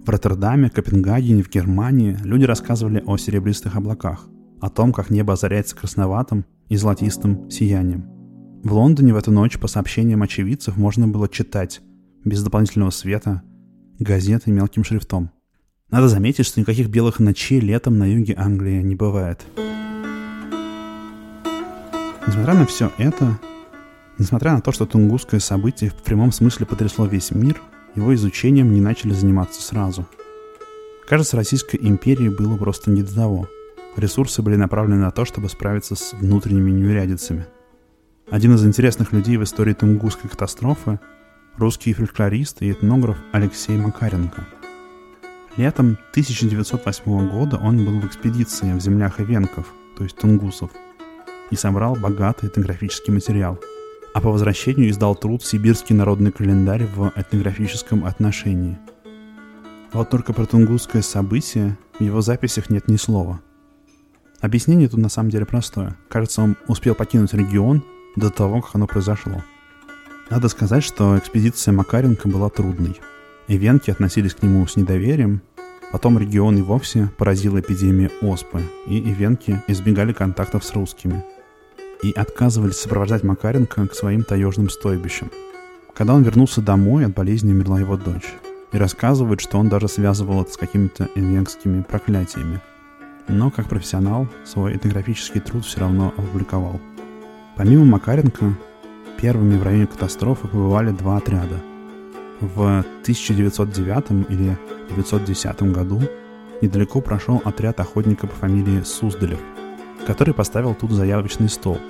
В 0.06 0.10
Роттердаме, 0.10 0.70
Копенгагене, 0.70 1.44
в 1.44 1.50
Германии 1.50 2.18
люди 2.24 2.44
рассказывали 2.44 3.02
о 3.06 3.16
серебристых 3.16 3.78
облаках, 3.78 4.28
о 4.60 4.70
том, 4.70 4.92
как 4.92 5.12
небо 5.12 5.34
озаряется 5.34 5.78
красноватым 5.78 6.46
и 6.68 6.76
золотистым 6.76 7.50
сиянием. 7.50 8.17
В 8.64 8.74
Лондоне 8.74 9.14
в 9.14 9.18
эту 9.18 9.32
ночь 9.32 9.58
по 9.58 9.68
сообщениям 9.68 10.24
очевидцев 10.24 10.78
можно 10.78 11.08
было 11.08 11.30
читать, 11.30 11.82
без 12.26 12.44
дополнительного 12.44 12.90
света, 12.90 13.44
газеты 14.00 14.52
мелким 14.52 14.84
шрифтом. 14.84 15.32
Надо 15.90 16.08
заметить, 16.08 16.46
что 16.46 16.60
никаких 16.60 16.90
белых 16.90 17.20
ночей 17.20 17.60
летом 17.60 17.98
на 17.98 18.04
юге 18.04 18.36
Англии 18.38 18.82
не 18.82 18.96
бывает. 18.96 19.46
Несмотря 22.28 22.54
на 22.56 22.66
все 22.66 22.92
это, 22.98 23.40
несмотря 24.18 24.54
на 24.54 24.62
то, 24.62 24.72
что 24.72 24.86
тунгусское 24.86 25.40
событие 25.40 25.90
в 25.90 26.04
прямом 26.04 26.32
смысле 26.32 26.66
потрясло 26.66 27.06
весь 27.06 27.32
мир– 27.32 27.62
его 27.98 28.14
изучением 28.14 28.74
не 28.74 28.80
начали 28.80 29.12
заниматься 29.12 29.62
сразу. 29.62 30.06
Кажется, 31.08 31.36
Российской 31.36 31.78
империи 31.78 32.30
было 32.30 32.56
просто 32.58 32.92
не 32.92 33.02
до 33.02 33.16
того. 33.16 33.50
Ресурсы 33.96 34.42
были 34.44 34.56
направлены 34.56 35.02
на 35.02 35.12
то, 35.12 35.26
чтобы 35.26 35.50
справиться 35.50 35.96
с 35.96 36.14
внутренними 36.14 36.70
неурядицами. 36.70 37.48
Один 38.30 38.56
из 38.56 38.66
интересных 38.66 39.14
людей 39.14 39.38
в 39.38 39.44
истории 39.44 39.74
Тунгусской 39.74 40.30
катастрофы– 40.30 41.00
русский 41.58 41.94
фольклорист 41.94 42.62
и 42.62 42.72
этнограф 42.72 43.18
Алексей 43.32 43.78
Макаренко. 43.78 44.46
Летом 45.56 45.98
1908 46.12 47.30
года 47.30 47.58
он 47.58 47.86
был 47.86 48.00
в 48.00 48.06
экспедиции 48.06 48.74
в 48.74 48.80
землях 48.80 49.20
Ивенков, 49.20 49.74
то 49.98 50.04
есть 50.04 50.18
тунгусов, 50.18 50.72
и 51.52 51.56
собрал 51.56 51.96
богатый 51.96 52.48
этнографический 52.48 53.14
материал– 53.14 53.60
а 54.18 54.20
по 54.20 54.32
возвращению 54.32 54.90
издал 54.90 55.16
труд 55.16 55.44
«Сибирский 55.44 55.96
народный 55.96 56.32
календарь» 56.32 56.86
в 56.86 57.14
этнографическом 57.16 58.04
отношении. 58.04 58.80
Вот 59.94 60.10
только 60.10 60.34
про 60.34 60.48
тунгусское 60.48 61.04
событие 61.04 61.78
в 62.00 62.04
его 62.04 62.22
записях 62.22 62.72
нет 62.72 62.88
ни 62.88 62.96
слова. 62.98 63.42
Объяснение 64.42 64.90
тут 64.90 65.02
на 65.02 65.10
самом 65.10 65.30
деле 65.30 65.46
простое. 65.46 65.96
Кажется, 66.10 66.42
он 66.42 66.58
успел 66.68 66.96
покинуть 66.96 67.36
регион 67.36 67.84
до 68.18 68.30
того, 68.30 68.62
как 68.62 68.76
оно 68.76 68.88
произошло. 68.88 69.44
Надо 70.30 70.50
сказать, 70.50 70.84
что 70.84 71.18
экспедиция 71.18 71.72
Макаренко 71.72 72.28
была 72.28 72.50
трудной. 72.50 73.00
Эвенки 73.48 73.92
относились 73.92 74.34
к 74.34 74.44
нему 74.44 74.68
с 74.68 74.76
недоверием, 74.76 75.42
потом 75.92 76.20
регион 76.20 76.58
и 76.58 76.62
вовсе 76.62 77.10
поразила 77.18 77.62
эпидемия 77.62 78.12
оспы, 78.22 78.62
и 78.88 78.98
ивенки 78.98 79.64
избегали 79.68 80.12
контактов 80.12 80.66
с 80.66 80.74
русскими 80.74 81.24
и 82.04 82.12
отказывались 82.12 82.78
сопровождать 82.78 83.24
Макаренко 83.24 83.88
к 83.88 83.94
своим 83.94 84.24
таежным 84.24 84.70
стойбищам. 84.70 85.32
Когда 85.96 86.14
он 86.14 86.24
вернулся 86.24 86.62
домой, 86.62 87.06
от 87.06 87.16
болезни 87.16 87.52
умерла 87.52 87.80
его 87.80 87.98
дочь. 87.98 88.36
И 88.72 88.78
рассказывают, 88.78 89.40
что 89.40 89.58
он 89.58 89.70
даже 89.70 89.88
связывал 89.88 90.42
это 90.42 90.52
с 90.52 90.58
какими-то 90.58 91.10
эвенкскими 91.16 91.82
проклятиями. 91.82 92.62
Но 93.28 93.50
как 93.50 93.70
профессионал 93.70 94.28
свой 94.46 94.76
этнографический 94.76 95.42
труд 95.42 95.66
все 95.66 95.80
равно 95.80 96.14
опубликовал. 96.18 96.80
Помимо 97.58 97.86
Макаренко, 97.86 98.54
первыми 99.20 99.58
в 99.58 99.64
районе 99.64 99.88
катастрофы 99.88 100.48
побывали 100.48 100.92
два 100.92 101.18
отряда. 101.18 101.60
В 102.40 102.86
1909 103.02 104.30
или 104.30 104.56
1910 104.92 105.64
году 105.74 106.02
недалеко 106.62 107.02
прошел 107.02 107.42
отряд 107.44 107.80
охотника 107.80 108.28
по 108.28 108.36
фамилии 108.36 108.84
Суздалев, 108.84 109.40
который 110.06 110.36
поставил 110.36 110.76
тут 110.76 110.92
заявочный 110.92 111.50
столб. 111.50 111.82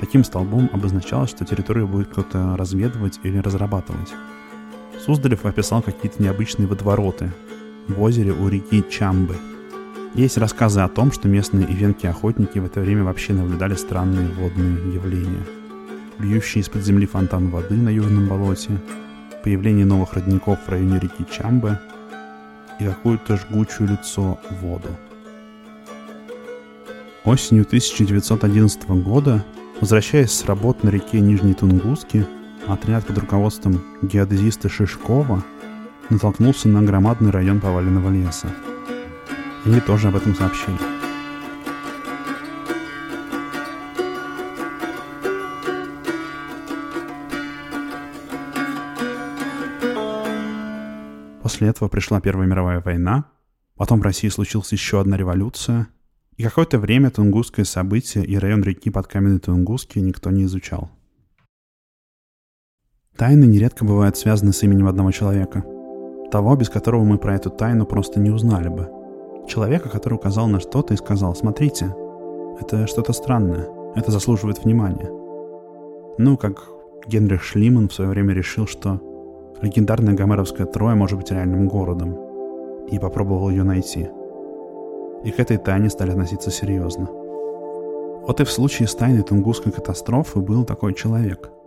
Таким 0.00 0.22
столбом 0.22 0.68
обозначалось, 0.72 1.30
что 1.30 1.46
территорию 1.46 1.88
будет 1.88 2.08
кто-то 2.08 2.54
разведывать 2.56 3.18
или 3.22 3.38
разрабатывать. 3.38 4.12
Суздалев 5.04 5.46
описал 5.46 5.80
какие-то 5.80 6.22
необычные 6.22 6.68
водовороты 6.68 7.32
в 7.88 8.00
озере 8.02 8.32
у 8.32 8.48
реки 8.48 8.84
Чамбы. 8.88 9.36
Есть 10.14 10.38
рассказы 10.38 10.80
о 10.80 10.88
том, 10.88 11.12
что 11.12 11.28
местные 11.28 11.70
ивенки-охотники 11.70 12.58
в 12.58 12.64
это 12.64 12.80
время 12.80 13.04
вообще 13.04 13.32
наблюдали 13.32 13.74
странные 13.74 14.28
водные 14.28 14.94
явления. 14.94 15.44
Бьющий 16.18 16.60
из-под 16.60 16.82
земли 16.82 17.06
фонтан 17.06 17.50
воды 17.50 17.74
на 17.74 17.90
южном 17.90 18.26
болоте, 18.26 18.80
появление 19.44 19.86
новых 19.86 20.14
родников 20.14 20.58
в 20.66 20.68
районе 20.68 20.98
реки 20.98 21.24
Чамбы 21.30 21.78
и 22.80 22.84
какую-то 22.84 23.36
жгучую 23.36 23.90
лицо 23.90 24.38
воду. 24.60 24.88
Осенью 27.24 27.64
1911 27.64 28.88
года, 28.88 29.44
возвращаясь 29.80 30.32
с 30.32 30.46
работ 30.46 30.82
на 30.82 30.88
реке 30.88 31.20
Нижний 31.20 31.54
Тунгусский, 31.54 32.24
отряд 32.66 33.06
под 33.06 33.18
руководством 33.18 33.82
геодезиста 34.02 34.68
Шишкова 34.68 35.44
натолкнулся 36.10 36.68
на 36.68 36.82
громадный 36.82 37.30
район 37.30 37.60
поваленного 37.60 38.10
леса. 38.10 38.48
Они 39.64 39.80
тоже 39.80 40.08
об 40.08 40.16
этом 40.16 40.34
сообщили. 40.34 40.78
После 51.42 51.68
этого 51.68 51.88
пришла 51.88 52.20
Первая 52.20 52.46
мировая 52.46 52.80
война, 52.80 53.24
потом 53.74 54.00
в 54.00 54.02
России 54.02 54.28
случилась 54.28 54.70
еще 54.72 55.00
одна 55.00 55.16
революция, 55.16 55.88
и 56.36 56.44
какое-то 56.44 56.78
время 56.78 57.10
Тунгусское 57.10 57.64
событие 57.64 58.24
и 58.24 58.36
район 58.36 58.62
реки 58.62 58.90
под 58.90 59.08
Каменный 59.08 59.40
Тунгусский 59.40 60.00
никто 60.00 60.30
не 60.30 60.44
изучал. 60.44 60.90
Тайны 63.16 63.46
нередко 63.46 63.84
бывают 63.84 64.16
связаны 64.16 64.52
с 64.52 64.62
именем 64.62 64.86
одного 64.86 65.10
человека. 65.10 65.64
Того, 66.30 66.54
без 66.54 66.68
которого 66.68 67.02
мы 67.02 67.18
про 67.18 67.34
эту 67.34 67.50
тайну 67.50 67.86
просто 67.86 68.20
не 68.20 68.30
узнали 68.30 68.68
бы. 68.68 68.97
Человека, 69.48 69.88
который 69.88 70.14
указал 70.14 70.46
на 70.46 70.60
что-то 70.60 70.94
и 70.94 70.96
сказал, 70.96 71.34
смотрите, 71.34 71.94
это 72.60 72.86
что-то 72.86 73.12
странное, 73.12 73.66
это 73.94 74.10
заслуживает 74.10 74.64
внимания. 74.64 75.10
Ну, 76.18 76.36
как 76.36 76.68
Генрих 77.06 77.42
Шлиман 77.42 77.88
в 77.88 77.94
свое 77.94 78.10
время 78.10 78.34
решил, 78.34 78.66
что 78.66 79.00
легендарная 79.62 80.14
гомеровская 80.14 80.66
Троя 80.66 80.94
может 80.94 81.18
быть 81.18 81.30
реальным 81.30 81.68
городом, 81.68 82.16
и 82.90 82.98
попробовал 82.98 83.50
ее 83.50 83.64
найти. 83.64 84.08
И 85.24 85.30
к 85.30 85.40
этой 85.40 85.56
тайне 85.56 85.90
стали 85.90 86.10
относиться 86.10 86.50
серьезно. 86.50 87.08
Вот 88.26 88.40
и 88.40 88.44
в 88.44 88.50
случае 88.50 88.86
с 88.86 88.94
тайной 88.94 89.22
Тунгусской 89.22 89.72
катастрофы 89.72 90.40
был 90.40 90.64
такой 90.64 90.94
человек– 90.94 91.50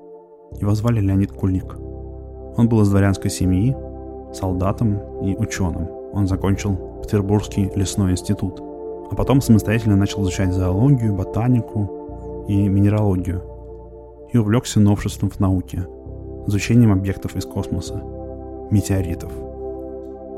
его 0.59 0.75
звали 0.75 0.99
Леонид 0.99 1.31
Кулик. 1.31 1.77
Он 2.57 2.67
был 2.67 2.81
из 2.81 2.89
дворянской 2.89 3.31
семьи, 3.31 3.75
солдатом 4.33 4.99
и 5.23 5.35
ученым. 5.35 5.87
Он 6.13 6.27
закончил 6.27 6.75
Петербургский 7.01 7.71
лесной 7.75 8.11
институт, 8.11 8.61
а 9.09 9.15
потом 9.15 9.41
самостоятельно 9.41 9.95
начал 9.95 10.23
изучать 10.23 10.53
зоологию, 10.53 11.13
ботанику 11.13 12.45
и 12.47 12.67
минералогию 12.67 13.43
и 14.31 14.37
увлекся 14.37 14.79
новшеством 14.79 15.29
в 15.29 15.39
науке, 15.39 15.87
изучением 16.47 16.91
объектов 16.91 17.35
из 17.35 17.45
космоса, 17.45 18.01
метеоритов. 18.71 19.31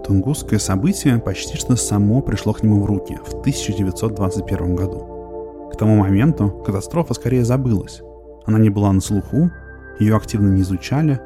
Тунгусское 0.06 0.60
событие 0.60 1.18
почти 1.20 1.56
что 1.58 1.76
само 1.76 2.22
пришло 2.22 2.54
к 2.54 2.64
нему 2.64 2.82
в 2.82 2.86
руки 2.86 3.18
в 3.24 3.34
1921 3.40 4.76
году. 4.76 5.70
К 5.72 5.78
тому 5.78 5.96
моменту 5.96 6.50
катастрофа 6.66 7.14
скорее 7.14 7.46
забылась. 7.46 8.02
Она 8.46 8.60
не 8.60 8.70
была 8.70 8.92
на 8.92 9.00
слуху, 9.00 9.50
ее 10.00 10.16
активно 10.18 10.50
не 10.50 10.62
изучали. 10.62 11.20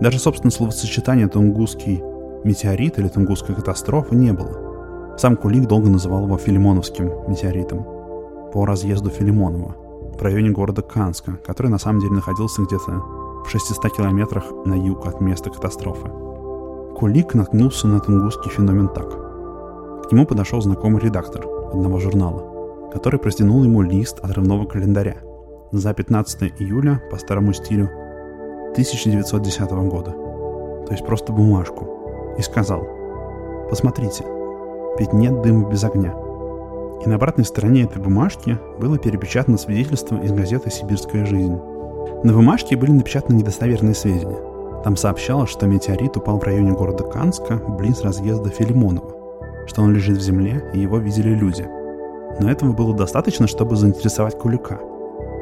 Даже, 0.00 0.18
собственно, 0.18 0.50
словосочетания 0.50 1.28
«тунгусский 1.28 2.02
метеорит» 2.44 2.98
или 2.98 3.08
«тунгусская 3.08 3.56
катастрофа» 3.56 4.14
не 4.14 4.32
было. 4.32 5.16
Сам 5.18 5.36
Кулик 5.36 5.66
долго 5.66 5.88
называл 5.88 6.24
его 6.24 6.36
Филимоновским 6.36 7.10
метеоритом 7.28 7.84
по 8.52 8.64
разъезду 8.64 9.10
Филимонова 9.10 9.76
в 10.18 10.22
районе 10.22 10.50
города 10.50 10.82
Канска, 10.82 11.38
который 11.44 11.68
на 11.68 11.78
самом 11.78 12.00
деле 12.00 12.14
находился 12.14 12.62
где-то 12.62 13.02
в 13.44 13.50
600 13.50 13.96
километрах 13.96 14.44
на 14.64 14.74
юг 14.74 15.06
от 15.06 15.20
места 15.20 15.50
катастрофы. 15.50 16.08
Кулик 16.96 17.34
наткнулся 17.34 17.88
на 17.88 18.00
тунгусский 18.00 18.50
феномен 18.50 18.88
так. 18.88 19.10
К 20.08 20.12
нему 20.12 20.26
подошел 20.26 20.60
знакомый 20.60 21.02
редактор 21.02 21.46
одного 21.72 21.98
журнала, 21.98 22.90
который 22.92 23.18
простянул 23.18 23.64
ему 23.64 23.82
лист 23.82 24.20
отрывного 24.20 24.66
календаря 24.66 25.16
за 25.72 25.92
15 25.92 26.52
июля 26.60 27.02
по 27.10 27.16
старому 27.16 27.52
стилю 27.52 27.90
1910 28.72 29.70
года, 29.88 30.12
то 30.86 30.92
есть 30.92 31.04
просто 31.04 31.32
бумажку, 31.32 32.03
и 32.38 32.42
сказал 32.42 32.86
«Посмотрите, 33.70 34.24
ведь 34.98 35.12
нет 35.12 35.42
дыма 35.42 35.68
без 35.68 35.84
огня». 35.84 36.14
И 37.04 37.08
на 37.08 37.16
обратной 37.16 37.44
стороне 37.44 37.82
этой 37.82 38.00
бумажки 38.00 38.58
было 38.78 38.98
перепечатано 38.98 39.58
свидетельство 39.58 40.16
из 40.16 40.32
газеты 40.32 40.70
«Сибирская 40.70 41.26
жизнь». 41.26 41.58
На 42.22 42.32
бумажке 42.32 42.76
были 42.76 42.92
напечатаны 42.92 43.36
недостоверные 43.36 43.94
сведения. 43.94 44.38
Там 44.84 44.96
сообщалось, 44.96 45.50
что 45.50 45.66
метеорит 45.66 46.16
упал 46.16 46.38
в 46.38 46.44
районе 46.44 46.72
города 46.72 47.04
Канска, 47.04 47.56
близ 47.56 48.02
разъезда 48.02 48.50
Филимонова, 48.50 49.66
что 49.66 49.82
он 49.82 49.92
лежит 49.92 50.18
в 50.18 50.22
земле 50.22 50.64
и 50.72 50.80
его 50.80 50.98
видели 50.98 51.34
люди. 51.34 51.68
Но 52.40 52.50
этого 52.50 52.72
было 52.72 52.94
достаточно, 52.94 53.46
чтобы 53.46 53.76
заинтересовать 53.76 54.38
Кулика. 54.38 54.78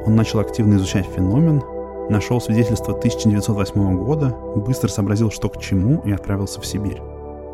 Он 0.06 0.16
начал 0.16 0.40
активно 0.40 0.74
изучать 0.76 1.06
феномен, 1.06 1.62
нашел 2.08 2.40
свидетельство 2.40 2.94
1908 2.94 4.04
года, 4.04 4.36
быстро 4.56 4.88
сообразил, 4.88 5.30
что 5.30 5.48
к 5.48 5.58
чему, 5.58 6.00
и 6.04 6.12
отправился 6.12 6.60
в 6.60 6.66
Сибирь. 6.66 7.00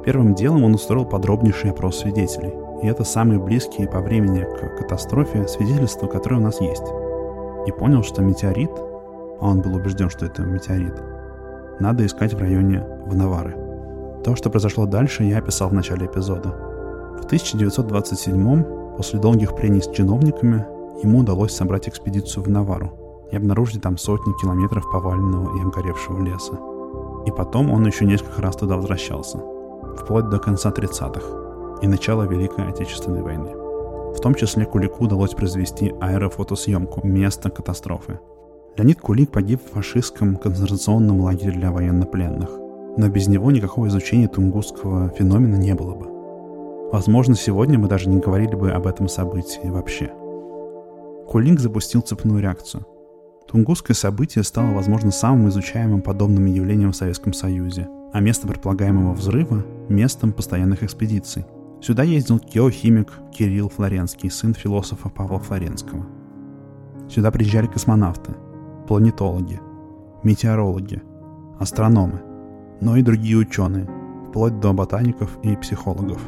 Первым 0.05 0.35
делом 0.35 0.65
он 0.65 0.75
устроил 0.75 1.05
подробнейший 1.05 1.71
опрос 1.71 1.99
свидетелей. 1.99 2.53
И 2.83 2.87
это 2.87 3.05
самые 3.05 3.41
близкие 3.41 3.89
по 3.89 4.01
времени 4.01 4.45
к 4.45 4.79
катастрофе 4.79 5.49
свидетельства, 5.49 6.07
которые 6.07 6.41
у 6.41 6.43
нас 6.43 6.61
есть. 6.61 6.85
И 7.67 7.73
понял, 7.73 8.03
что 8.03 8.23
метеорит, 8.23 8.71
а 9.41 9.49
он 9.49 9.61
был 9.61 9.75
убежден, 9.75 10.09
что 10.09 10.27
это 10.27 10.43
метеорит, 10.43 10.95
надо 11.81 12.07
искать 12.07 12.35
в 12.35 12.39
районе 12.39 12.85
Ванавары. 13.07 13.57
То, 14.25 14.35
что 14.35 14.51
произошло 14.51 14.87
дальше, 14.87 15.25
я 15.25 15.39
описал 15.39 15.69
в 15.69 15.75
начале 15.75 16.07
эпизода. 16.07 16.51
В 17.21 17.25
1927 17.27 18.65
после 18.97 19.21
долгих 19.21 19.55
прений 19.55 19.81
с 19.81 19.89
чиновниками, 19.91 20.67
ему 21.03 21.19
удалось 21.19 21.55
собрать 21.55 21.89
экспедицию 21.89 22.43
в 22.43 22.49
Навару– 22.49 22.93
и 23.31 23.37
обнаружили 23.37 23.79
там 23.79 23.99
сотни 23.99 24.33
километров 24.41 24.91
поваленного 24.91 25.59
и 25.59 25.63
обгоревшего 25.63 26.23
леса. 26.23 26.59
И 27.27 27.31
потом 27.31 27.71
он 27.71 27.87
еще 27.87 28.05
несколько 28.05 28.41
раз 28.41 28.57
туда 28.57 28.77
возвращался, 28.77 29.39
вплоть 29.97 30.29
до 30.29 30.39
конца 30.39 30.71
30-х 30.71 31.81
и 31.83 31.87
начала 31.87 32.25
Великой 32.25 32.69
Отечественной 32.69 33.23
войны. 33.23 33.51
В 34.15 34.21
том 34.21 34.35
числе 34.35 34.65
Кулику 34.65 35.05
удалось 35.05 35.35
произвести 35.35 35.95
аэрофотосъемку 36.01 37.07
места 37.07 37.51
катастрофы. 37.51 38.19
Леонид 38.77 39.01
Кулик 39.01 39.31
погиб 39.31 39.61
в 39.63 39.75
фашистском 39.75 40.37
концентрационном 40.37 41.21
лагере 41.21 41.53
для 41.53 41.71
военнопленных, 41.71 42.49
но 42.97 43.09
без 43.09 43.29
него 43.29 43.51
никакого 43.51 43.87
изучения 43.89 44.29
тунгусского 44.29 45.11
феномена 45.11 45.57
не 45.57 45.75
было 45.75 45.95
бы. 45.95 46.07
Возможно, 46.91 47.35
сегодня 47.35 47.79
мы 47.79 47.87
даже 47.87 48.09
не 48.09 48.19
говорили 48.19 48.55
бы 48.55 48.71
об 48.71 48.87
этом 48.87 49.09
событии 49.09 49.69
вообще. 49.69 50.11
Кулик 51.29 51.61
запустил 51.61 52.01
цепную 52.01 52.41
реакцию– 52.41 52.87
Тунгусское 53.49 53.95
событие 53.95 54.45
стало, 54.45 54.75
возможно, 54.75 55.11
самым 55.11 55.49
изучаемым 55.49 56.03
подобным 56.03 56.45
явлением 56.45 56.93
в 56.93 56.97
Советском 56.97 57.33
Союзе, 57.33 57.89
а 58.13 58.21
место 58.21 58.47
предполагаемого 58.47 59.15
взрыва– 59.15 59.65
местом 59.89 60.33
постоянных 60.33 60.83
экспедиций. 60.83 61.47
Сюда 61.81 62.03
ездил 62.03 62.41
геохимик 62.41 63.11
Кирилл 63.33 63.71
Флоренский, 63.71 64.31
сын 64.31 64.53
философа 64.53 65.09
Павла 65.09 65.39
Флоренского. 65.39 66.05
Сюда 67.09 67.31
приезжали 67.31 67.69
космонавты, 67.69 68.33
планетологи, 68.87 69.61
метеорологи, 70.23 71.03
астрономы. 71.59 72.21
но 72.81 72.97
и 72.97 73.03
другие 73.03 73.39
ученые, 73.39 73.89
вплоть 74.29 74.61
до 74.61 74.73
ботаников 74.73 75.39
и 75.43 75.57
психологов. 75.57 76.21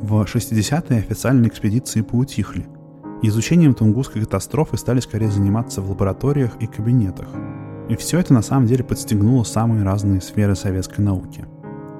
В 0.00 0.22
60-е 0.22 0.98
официальные 0.98 1.48
экспедиции 1.48 2.00
поутихли. 2.00 2.66
Изучением 3.24 3.74
Тунгусской 3.74 4.20
катастрофы 4.22 4.76
стали 4.76 4.98
скорее 4.98 5.30
заниматься 5.30 5.80
в 5.80 5.88
лабораториях 5.88 6.56
и 6.58 6.66
кабинетах. 6.66 7.28
И 7.88 7.94
все 7.94 8.18
это 8.18 8.34
на 8.34 8.42
самом 8.42 8.66
деле 8.66 8.82
подстегнуло 8.82 9.44
самые 9.44 9.84
разные 9.84 10.20
сферы 10.20 10.56
советской 10.56 11.02
науки. 11.02 11.44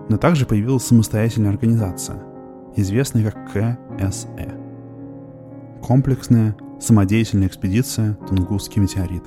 Но 0.09 0.17
также 0.17 0.47
появилась 0.47 0.85
самостоятельная 0.85 1.51
организация, 1.51 2.21
известная 2.75 3.31
как 3.31 3.53
КСЭ. 3.53 4.53
Комплексная 5.81 6.57
самодеятельная 6.81 7.47
экспедиция 7.47 8.15
«Тунгусский 8.29 8.83
метеорит». 8.83 9.23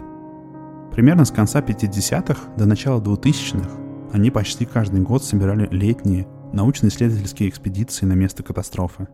Примерно 0.92 1.24
с 1.24 1.32
конца 1.32 1.62
50-х 1.62 2.56
до 2.58 2.66
начала 2.66 3.00
2000-х 3.00 3.70
они 4.12 4.32
почти 4.32 4.66
каждый 4.66 5.00
год 5.02 5.24
собирали 5.24 5.68
летние 5.72 6.28
научно-исследовательские 6.52 7.50
экспедиции 7.50 8.06
на 8.06 8.14
место 8.14 8.44
катастрофы. 8.44 9.08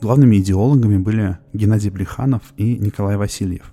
Главными 0.00 0.36
идеологами 0.36 0.98
были 0.98 1.38
Геннадий 1.54 1.90
Плеханов 1.90 2.52
и 2.56 2.76
Николай 2.78 3.16
Васильев. 3.16 3.72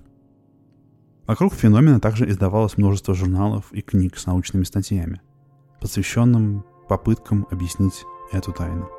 Вокруг 1.28 1.54
феномена 1.54 2.00
также 2.00 2.30
издавалось 2.30 2.78
множество 2.78 3.14
журналов 3.14 3.66
и 3.72 3.82
книг 3.82 4.18
с 4.18 4.26
научными 4.26 4.64
статьями, 4.64 5.22
посвященным 5.82 6.66
попыткам 6.88 7.46
объяснить 7.52 8.06
эту 8.32 8.54
тайну. 8.54 8.90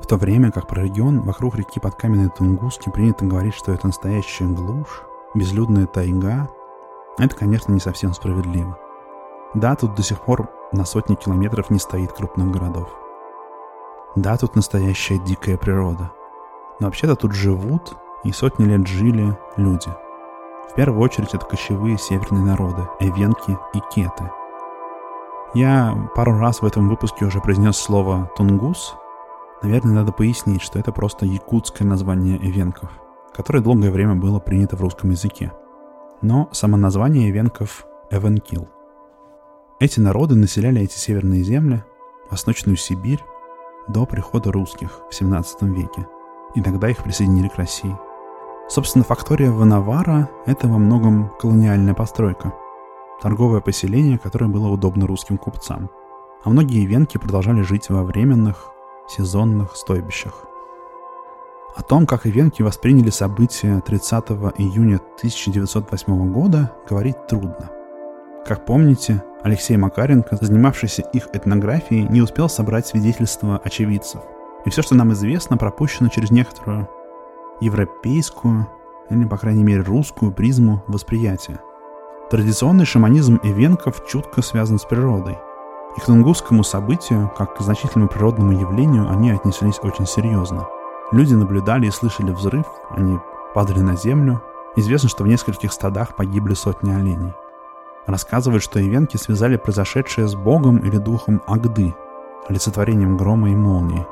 В 0.00 0.06
то 0.06 0.16
время 0.16 0.50
как 0.50 0.68
про 0.68 0.82
регион 0.84 1.20
вокруг 1.22 1.56
реки 1.56 1.80
под 1.80 1.94
каменной 1.96 2.30
Тунгуски 2.30 2.90
принято 2.90 3.24
говорить, 3.24 3.54
что 3.54 3.72
это 3.72 3.86
настоящая 3.86 4.46
глушь, 4.46 5.02
безлюдная 5.34 5.86
тайга, 5.86 6.48
это, 7.18 7.34
конечно, 7.34 7.72
не 7.72 7.80
совсем 7.80 8.12
справедливо. 8.12 8.78
Да, 9.54 9.74
тут 9.76 9.94
до 9.94 10.02
сих 10.02 10.20
пор 10.20 10.48
на 10.72 10.84
сотни 10.84 11.14
километров 11.14 11.70
не 11.70 11.78
стоит 11.78 12.12
крупных 12.12 12.50
городов. 12.50 12.88
Да, 14.16 14.36
тут 14.36 14.56
настоящая 14.56 15.18
дикая 15.18 15.56
природа. 15.56 16.10
Но 16.80 16.86
вообще-то 16.86 17.16
тут 17.16 17.32
живут 17.32 17.96
и 18.24 18.32
сотни 18.32 18.64
лет 18.64 18.86
жили 18.86 19.36
люди. 19.56 19.88
В 20.70 20.74
первую 20.74 21.00
очередь 21.00 21.34
это 21.34 21.44
кочевые 21.44 21.98
северные 21.98 22.44
народы, 22.44 22.88
эвенки 23.00 23.58
и 23.74 23.80
кеты. 23.90 24.30
Я 25.54 26.10
пару 26.14 26.38
раз 26.38 26.62
в 26.62 26.66
этом 26.66 26.88
выпуске 26.88 27.26
уже 27.26 27.40
произнес 27.40 27.76
слово 27.76 28.30
«тунгус», 28.36 28.94
Наверное, 29.62 29.94
надо 29.94 30.10
пояснить, 30.10 30.60
что 30.60 30.80
это 30.80 30.90
просто 30.90 31.24
якутское 31.24 31.86
название 31.86 32.36
эвенков, 32.36 32.90
которое 33.32 33.60
долгое 33.60 33.92
время 33.92 34.16
было 34.16 34.40
принято 34.40 34.76
в 34.76 34.80
русском 34.80 35.10
языке. 35.10 35.52
Но 36.20 36.48
само 36.50 36.76
название 36.76 37.30
эвенков– 37.30 37.86
Эвенкил. 38.10 38.68
Эти 39.82 39.98
народы 39.98 40.36
населяли 40.36 40.80
эти 40.80 40.96
северные 40.96 41.42
земли, 41.42 41.82
Восточную 42.30 42.76
Сибирь, 42.76 43.18
до 43.88 44.06
прихода 44.06 44.52
русских 44.52 45.00
в 45.10 45.12
17 45.12 45.62
веке, 45.62 46.06
и 46.54 46.62
тогда 46.62 46.88
их 46.88 47.02
присоединили 47.02 47.48
к 47.48 47.56
России. 47.56 47.92
Собственно, 48.68 49.02
фактория 49.02 49.50
Ванавара– 49.50 50.30
это 50.46 50.68
во 50.68 50.78
многом 50.78 51.32
колониальная 51.40 51.94
постройка, 51.94 52.54
торговое 53.20 53.60
поселение, 53.60 54.20
которое 54.20 54.46
было 54.46 54.68
удобно 54.68 55.08
русским 55.08 55.36
купцам. 55.36 55.90
А 56.44 56.50
многие 56.50 56.86
венки 56.86 57.18
продолжали 57.18 57.62
жить 57.62 57.90
во 57.90 58.04
временных, 58.04 58.70
сезонных 59.08 59.74
стойбищах. 59.74 60.44
О 61.74 61.82
том, 61.82 62.06
как 62.06 62.24
ивенки 62.24 62.62
восприняли 62.62 63.10
события 63.10 63.80
30 63.80 64.30
июня 64.58 65.00
1908 65.18 66.32
года, 66.32 66.72
говорить 66.88 67.26
трудно. 67.26 67.81
Как 68.46 68.64
помните, 68.64 69.22
Алексей 69.42 69.76
Макаренко, 69.76 70.38
занимавшийся 70.40 71.02
их 71.02 71.28
этнографией, 71.32 72.06
не 72.08 72.22
успел 72.22 72.48
собрать 72.48 72.86
свидетельства 72.86 73.60
очевидцев. 73.62 74.20
И 74.64 74.70
все, 74.70 74.82
что 74.82 74.94
нам 74.94 75.12
известно, 75.12 75.56
пропущено 75.56 76.08
через 76.08 76.30
некоторую 76.30 76.88
европейскую, 77.60 78.68
или, 79.10 79.24
по 79.24 79.36
крайней 79.36 79.64
мере, 79.64 79.82
русскую 79.82 80.32
призму 80.32 80.82
восприятия. 80.86 81.60
Традиционный 82.30 82.84
шаманизм 82.84 83.38
эвенков 83.42 84.06
чутко 84.06 84.42
связан 84.42 84.78
с 84.78 84.84
природой– 84.84 85.38
и 85.96 86.00
к 86.00 86.06
тунгусскому 86.06 86.64
событию, 86.64 87.30
как 87.36 87.56
к 87.56 87.60
значительному 87.60 88.08
природному 88.08 88.52
явлению, 88.52 89.10
они 89.10 89.30
отнеслись 89.30 89.78
очень 89.82 90.06
серьезно. 90.06 90.66
Люди 91.12 91.34
наблюдали 91.34 91.86
и 91.86 91.90
слышали 91.90 92.30
взрыв, 92.30 92.64
они 92.90 93.18
падали 93.54 93.80
на 93.80 93.94
землю. 93.96 94.42
Известно, 94.74 95.10
что 95.10 95.24
в 95.24 95.28
нескольких 95.28 95.70
стадах 95.72 96.16
погибли 96.16 96.54
сотни 96.54 96.90
оленей. 96.90 97.34
Рассказывают, 98.06 98.62
что 98.62 98.80
ивенки 98.80 99.16
связали 99.16 99.56
произошедшее 99.56 100.26
с 100.26 100.34
богом 100.34 100.78
или 100.78 100.96
духом 100.96 101.40
Агды, 101.46 101.94
олицетворением 102.48 103.16
грома 103.16 103.50
и 103.50 103.54
молнии. 103.54 104.06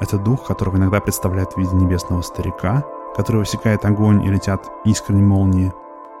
Это 0.00 0.18
дух, 0.18 0.46
которого 0.46 0.76
иногда 0.76 1.00
представляют 1.00 1.52
в 1.52 1.56
виде 1.58 1.74
небесного 1.74 2.22
старика, 2.22 2.84
который 3.16 3.38
высекает 3.38 3.84
огонь 3.84 4.24
и 4.24 4.30
летят 4.30 4.70
искренние 4.84 5.24
молнии, 5.24 5.72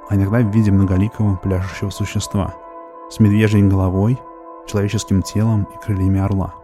а 0.08 0.16
иногда 0.16 0.38
в 0.38 0.50
виде 0.50 0.72
многоликого 0.72 1.36
пляшущего 1.36 1.90
существа 1.90 2.54
с 3.10 3.20
медвежьей 3.20 3.62
головой, 3.62 4.18
человеческим 4.66 5.22
телом 5.22 5.66
и 5.74 5.78
крыльями 5.78 6.20
орла. 6.20 6.54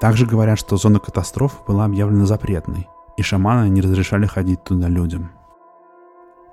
Также 0.00 0.26
говорят, 0.26 0.58
что 0.58 0.76
зона 0.76 0.98
катастроф 0.98 1.62
была 1.66 1.84
объявлена 1.84 2.24
запретной, 2.24 2.88
и 3.16 3.22
шаманы 3.22 3.68
не 3.68 3.80
разрешали 3.80 4.26
ходить 4.26 4.64
туда 4.64 4.88
людям. 4.88 5.30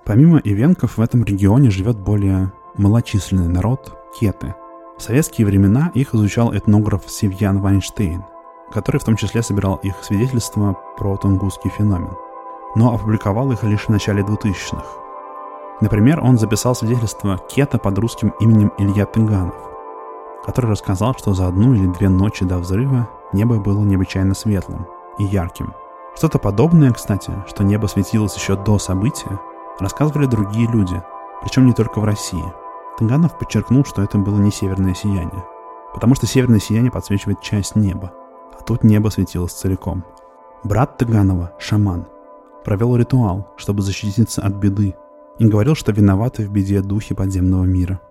Помимо 0.06 0.38
ивенков 0.39 0.98
в 0.98 1.02
этом 1.02 1.24
регионе 1.24 1.70
живет 1.70 1.98
более 1.98 2.52
малочисленный 2.77 3.47
народ– 3.47 3.93
кеты. 4.19 4.55
В 4.97 5.01
советские 5.01 5.45
времена 5.47 5.91
их 5.93 6.13
изучал 6.15 6.55
этнограф 6.55 7.03
Севьян 7.07 7.59
Вайнштейн, 7.61 8.25
который 8.71 8.99
в 8.99 9.03
том 9.03 9.15
числе 9.15 9.43
собирал 9.43 9.75
их 9.83 9.95
свидетельства 10.01 10.77
про 10.97 11.17
тунгусский 11.17 11.69
феномен, 11.69 12.15
но 12.75 12.93
опубликовал 12.93 13.51
их 13.51 13.63
лишь 13.63 13.85
в 13.85 13.89
начале 13.89 14.23
2000-х. 14.23 14.85
Например, 15.81 16.23
он 16.23 16.37
записал 16.37 16.75
свидетельство 16.75 17.37
кета 17.37 17.77
под 17.77 17.97
русским 17.99 18.33
именем 18.39 18.71
Илья 18.77 19.05
Тыганов– 19.05 19.55
который 20.47 20.71
рассказал, 20.71 21.13
что 21.13 21.33
за 21.33 21.47
одну 21.47 21.73
или 21.73 21.87
две 21.87 22.07
ночи 22.07 22.45
до 22.45 22.57
взрыва 22.57 23.09
небо 23.33 23.59
было 23.59 23.83
необычайно 23.83 24.33
светлым 24.33 24.87
и 25.17 25.25
ярким. 25.25 25.73
Что-то 26.15 26.39
подобное, 26.39 26.93
кстати, 26.93 27.33
что 27.47 27.65
небо 27.65 27.87
светилось 27.87 28.37
еще 28.37 28.55
до 28.55 28.79
события, 28.79 29.39
рассказывали 29.77 30.25
другие 30.25 30.71
люди, 30.71 31.03
причем 31.41 31.65
не 31.65 31.73
только 31.73 31.99
в 31.99 32.05
России. 32.05 32.45
Таганов 32.97 33.38
подчеркнул, 33.38 33.86
что 33.86 34.01
это 34.01 34.17
было 34.17 34.39
не 34.39 34.51
северное 34.51 34.93
сияние, 34.93 35.43
потому 35.93 36.15
что 36.15 36.25
северное 36.25 36.60
сияние 36.60 36.91
подсвечивает 36.91 37.41
часть 37.41 37.75
неба, 37.75 38.13
а 38.57 38.63
тут 38.63 38.83
небо 38.83 39.10
светилось 39.10 39.53
целиком. 39.53 40.03
Брат 40.63 40.97
Таганова, 40.97 41.53
шаман, 41.60 42.07
провел 42.63 42.95
ритуал, 42.95 43.53
чтобы 43.57 43.81
защититься 43.81 44.41
от 44.41 44.53
беды, 44.53 44.95
и 45.39 45.45
говорил, 45.45 45.75
что 45.75 45.91
виноваты 45.91 46.47
в 46.47 46.51
беде 46.51 46.81
духи 46.81 47.13
подземного 47.13 47.63
мира– 47.65 48.01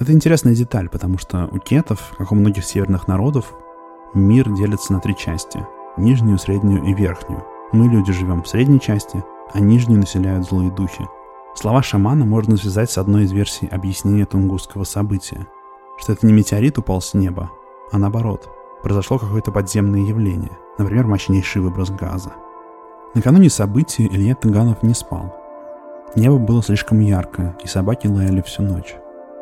это 0.00 0.12
интересная 0.12 0.54
деталь, 0.54 0.88
потому 0.88 1.18
что 1.18 1.46
у 1.52 1.58
кетов, 1.58 2.14
как 2.16 2.32
у 2.32 2.34
многих 2.34 2.64
северных 2.64 3.06
народов, 3.06 3.52
мир 4.14 4.50
делится 4.50 4.94
на 4.94 5.00
три 5.00 5.14
части. 5.14 5.66
Нижнюю, 5.98 6.38
среднюю 6.38 6.82
и 6.84 6.94
верхнюю. 6.94 7.44
Мы, 7.72 7.86
люди, 7.86 8.10
живем 8.10 8.42
в 8.42 8.48
средней 8.48 8.80
части, 8.80 9.22
а 9.52 9.60
нижнюю 9.60 10.00
населяют 10.00 10.48
злые 10.48 10.70
духи. 10.70 11.06
Слова 11.54 11.82
шамана 11.82 12.24
можно 12.24 12.56
связать 12.56 12.90
с 12.90 12.98
одной 12.98 13.24
из 13.24 13.32
версий 13.32 13.66
объяснения 13.66 14.24
тунгусского 14.24 14.84
события, 14.84 15.46
что 15.98 16.12
это 16.12 16.26
не 16.26 16.32
метеорит 16.32 16.78
упал 16.78 17.00
с 17.00 17.12
неба, 17.12 17.50
а 17.92 17.98
наоборот, 17.98 18.48
произошло 18.82 19.18
какое-то 19.18 19.50
подземное 19.50 20.00
явление, 20.00 20.56
например, 20.78 21.06
мощнейший 21.06 21.60
выброс 21.60 21.90
газа. 21.90 22.32
Накануне 23.14 23.50
события 23.50 24.06
Илья 24.06 24.36
Таганов 24.36 24.82
не 24.82 24.94
спал. 24.94 25.34
Небо 26.14 26.38
было 26.38 26.62
слишком 26.62 27.00
яркое, 27.00 27.56
и 27.62 27.66
собаки 27.66 28.06
лаяли 28.06 28.40
всю 28.42 28.62
ночь. 28.62 28.94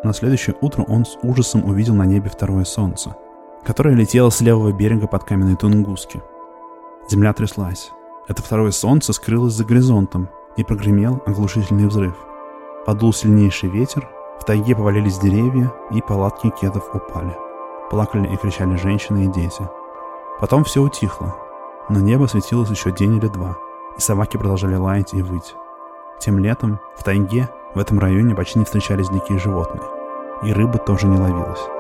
На 0.03 0.13
следующее 0.13 0.57
утро 0.61 0.83
он 0.83 1.05
с 1.05 1.19
ужасом 1.23 1.65
увидел 1.65 1.95
на 1.95 2.07
небе 2.07 2.31
второе 2.31 2.65
солнце, 2.65 3.17
которое 3.65 3.95
летело 3.95 4.31
с 4.31 4.41
левого 4.41 4.73
берега 4.73 5.07
под 5.07 5.25
каменной 5.25 5.57
Тунгуски. 5.57 6.23
Земля 7.11 7.33
тряслась. 7.33 7.91
Это 8.27 8.43
второе 8.43 8.71
солнце 8.71 9.13
скрылось 9.13 9.55
за 9.55 9.65
горизонтом, 9.65 10.29
и 10.59 10.65
прогремел 10.65 11.23
оглушительный 11.25 11.87
взрыв. 11.87 12.15
Подул 12.85 13.13
сильнейший 13.13 13.71
ветер, 13.71 14.09
в 14.41 14.45
тайге 14.45 14.75
повалились 14.75 15.19
деревья, 15.19 15.73
и 15.91 16.03
палатки 16.03 16.51
кедов 16.51 16.95
упали. 16.95 17.35
Плакали 17.91 18.27
и 18.27 18.37
кричали 18.37 18.77
женщины 18.77 19.25
и 19.25 19.29
дети. 19.29 19.69
Потом 20.41 20.65
все 20.65 20.83
утихло, 20.83 21.35
но 21.89 22.01
небо 22.01 22.27
светилось 22.27 22.71
еще 22.71 22.91
день 22.91 23.17
или 23.17 23.29
два, 23.29 23.57
и 23.97 24.01
собаки 24.01 24.37
продолжали 24.37 24.75
лаять 24.75 25.15
и 25.15 25.23
выть. 25.23 25.55
Тем 26.19 26.39
летом 26.39 26.81
в 26.97 27.05
тайге 27.05 27.49
в 27.75 27.79
этом 27.79 28.01
районе 28.01 28.35
почти 28.35 28.59
не 28.59 28.65
встречались 28.65 29.09
дикие 29.09 29.39
животные, 29.39 29.83
и 30.43 30.53
рыба 30.53 30.79
тоже 30.79 31.07
не 31.07 31.19
ловилась. 31.19 31.78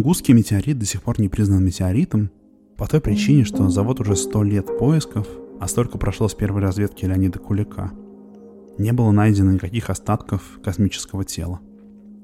Тунгусский 0.00 0.32
метеорит 0.32 0.78
до 0.78 0.86
сих 0.86 1.02
пор 1.02 1.20
не 1.20 1.28
признан 1.28 1.62
метеоритом 1.62 2.30
по 2.78 2.88
той 2.88 3.02
причине, 3.02 3.44
что 3.44 3.68
завод 3.68 4.00
уже 4.00 4.16
сто 4.16 4.42
лет 4.42 4.78
поисков, 4.78 5.28
а 5.60 5.68
столько 5.68 5.98
прошло 5.98 6.26
с 6.26 6.34
первой 6.34 6.62
разведки 6.62 7.04
Леонида 7.04 7.38
Кулика. 7.38 7.92
Не 8.78 8.94
было 8.94 9.10
найдено 9.10 9.52
никаких 9.52 9.90
остатков 9.90 10.58
космического 10.64 11.26
тела. 11.26 11.60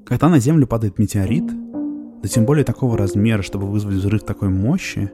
Когда 0.07 0.27
на 0.27 0.39
Землю 0.39 0.65
падает 0.65 0.97
метеорит, 0.97 1.45
да 1.45 2.27
тем 2.27 2.47
более 2.47 2.65
такого 2.65 2.97
размера, 2.97 3.43
чтобы 3.43 3.67
вызвать 3.67 3.97
взрыв 3.97 4.23
такой 4.23 4.49
мощи, 4.49 5.11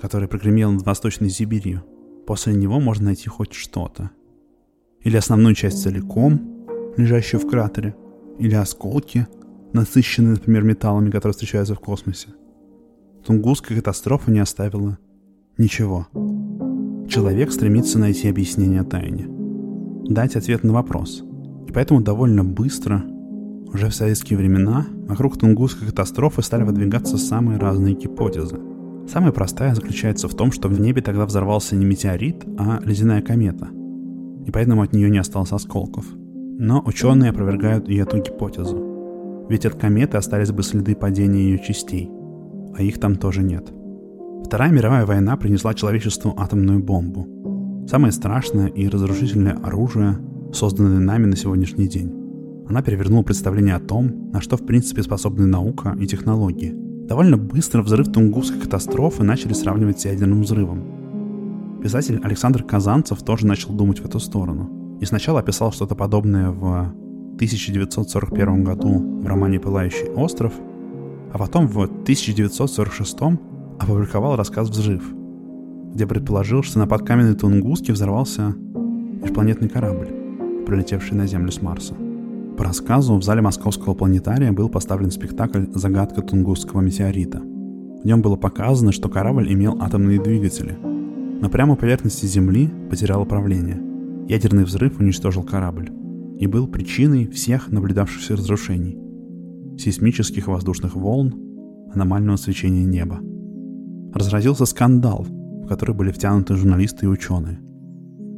который 0.00 0.28
прогремел 0.28 0.70
над 0.72 0.86
Восточной 0.86 1.28
Сибирью, 1.28 1.84
после 2.26 2.54
него 2.54 2.80
можно 2.80 3.04
найти 3.04 3.28
хоть 3.28 3.52
что-то. 3.52 4.12
Или 5.02 5.18
основную 5.18 5.54
часть 5.54 5.82
целиком, 5.82 6.40
лежащую 6.96 7.38
в 7.38 7.46
кратере, 7.46 7.94
или 8.38 8.54
осколки, 8.54 9.28
насыщенные, 9.76 10.32
например, 10.32 10.64
металлами, 10.64 11.10
которые 11.10 11.32
встречаются 11.32 11.74
в 11.74 11.80
космосе. 11.80 12.28
Тунгусская 13.24 13.76
катастрофа 13.78 14.30
не 14.30 14.40
оставила 14.40 14.98
ничего. 15.58 16.06
Человек 17.08 17.52
стремится 17.52 17.98
найти 17.98 18.28
объяснение 18.28 18.82
тайне. 18.82 19.26
Дать 20.08 20.36
ответ 20.36 20.64
на 20.64 20.72
вопрос. 20.72 21.24
И 21.68 21.72
поэтому 21.72 22.00
довольно 22.00 22.44
быстро, 22.44 23.04
уже 23.72 23.88
в 23.88 23.94
советские 23.94 24.38
времена, 24.38 24.86
вокруг 25.08 25.38
Тунгусской 25.38 25.88
катастрофы 25.88 26.42
стали 26.42 26.62
выдвигаться 26.62 27.18
самые 27.18 27.58
разные 27.58 27.94
гипотезы. 27.94 28.58
Самая 29.08 29.32
простая 29.32 29.74
заключается 29.74 30.28
в 30.28 30.34
том, 30.34 30.52
что 30.52 30.68
в 30.68 30.80
небе 30.80 31.00
тогда 31.02 31.26
взорвался 31.26 31.76
не 31.76 31.84
метеорит, 31.84 32.44
а 32.58 32.80
ледяная 32.84 33.22
комета. 33.22 33.68
И 34.46 34.50
поэтому 34.50 34.82
от 34.82 34.92
нее 34.92 35.10
не 35.10 35.18
осталось 35.18 35.52
осколков. 35.52 36.06
Но 36.58 36.82
ученые 36.86 37.30
опровергают 37.30 37.88
и 37.88 37.96
эту 37.96 38.18
гипотезу. 38.18 38.85
Ведь 39.48 39.66
от 39.66 39.74
кометы 39.74 40.16
остались 40.16 40.50
бы 40.50 40.62
следы 40.62 40.96
падения 40.96 41.40
ее 41.40 41.58
частей, 41.58 42.10
а 42.76 42.82
их 42.82 42.98
там 42.98 43.16
тоже 43.16 43.42
нет. 43.42 43.72
Вторая 44.44 44.70
мировая 44.70 45.06
война 45.06 45.36
принесла 45.36 45.74
человечеству 45.74 46.34
атомную 46.36 46.82
бомбу. 46.82 47.86
Самое 47.88 48.12
страшное 48.12 48.66
и 48.66 48.88
разрушительное 48.88 49.54
оружие, 49.62 50.18
созданное 50.52 50.98
нами 50.98 51.26
на 51.26 51.36
сегодняшний 51.36 51.88
день. 51.88 52.12
Она 52.68 52.82
перевернула 52.82 53.22
представление 53.22 53.76
о 53.76 53.80
том, 53.80 54.30
на 54.32 54.40
что 54.40 54.56
в 54.56 54.66
принципе 54.66 55.02
способны 55.02 55.46
наука 55.46 55.96
и 55.98 56.06
технологии. 56.06 56.74
Довольно 57.06 57.36
быстро 57.36 57.82
взрыв 57.82 58.10
Тунгусской 58.12 58.60
катастрофы 58.60 59.22
начали 59.22 59.52
сравнивать 59.52 60.00
с 60.00 60.04
ядерным 60.06 60.42
взрывом. 60.42 61.80
Писатель 61.80 62.20
Александр 62.24 62.64
Казанцев 62.64 63.22
тоже 63.22 63.46
начал 63.46 63.72
думать 63.72 64.00
в 64.00 64.04
эту 64.04 64.18
сторону. 64.18 64.98
И 65.00 65.04
сначала 65.04 65.40
описал 65.40 65.70
что-то 65.70 65.94
подобное 65.94 66.50
в 66.50 66.92
1941 67.36 68.64
году 68.64 69.20
в 69.20 69.26
романе 69.26 69.60
«Пылающий 69.60 70.08
остров», 70.08 70.54
а 71.32 71.38
потом 71.38 71.66
в 71.66 71.82
1946 71.82 73.18
опубликовал 73.78 74.36
рассказ 74.36 74.70
«Взрыв», 74.70 75.04
где 75.92 76.06
предположил, 76.06 76.62
что 76.62 76.78
на 76.78 76.86
подкаменной 76.86 77.34
Тунгуске 77.34 77.92
взорвался 77.92 78.54
межпланетный 79.22 79.68
корабль, 79.68 80.08
прилетевший 80.66 81.14
на 81.14 81.26
Землю 81.26 81.52
с 81.52 81.60
Марса. 81.60 81.94
По 82.56 82.64
рассказу 82.64 83.14
в 83.16 83.22
зале 83.22 83.42
Московского 83.42 83.92
планетария 83.92 84.50
был 84.52 84.70
поставлен 84.70 85.10
спектакль 85.10 85.66
«Загадка 85.74 86.22
Тунгусского 86.22 86.80
метеорита». 86.80 87.40
В 87.40 88.06
нем 88.06 88.22
было 88.22 88.36
показано, 88.36 88.92
что 88.92 89.10
корабль 89.10 89.52
имел 89.52 89.76
атомные 89.82 90.22
двигатели, 90.22 90.78
но 90.80 91.50
прямо 91.50 91.76
поверхности 91.76 92.24
Земли 92.24 92.70
потерял 92.88 93.20
управление. 93.20 93.78
Ядерный 94.26 94.64
взрыв 94.64 94.98
уничтожил 94.98 95.42
корабль 95.42 95.90
и 96.38 96.46
был 96.46 96.66
причиной 96.66 97.28
всех 97.28 97.70
наблюдавшихся 97.70 98.36
разрушений– 98.36 98.98
сейсмических 99.78 100.48
воздушных 100.48 100.94
волн, 100.94 101.34
аномального 101.92 102.36
свечения 102.36 102.84
неба. 102.84 103.20
Разразился 104.12 104.66
скандал, 104.66 105.26
в 105.64 105.66
который 105.66 105.94
были 105.94 106.10
втянуты 106.10 106.56
журналисты 106.56 107.06
и 107.06 107.08
ученые. 107.08 107.60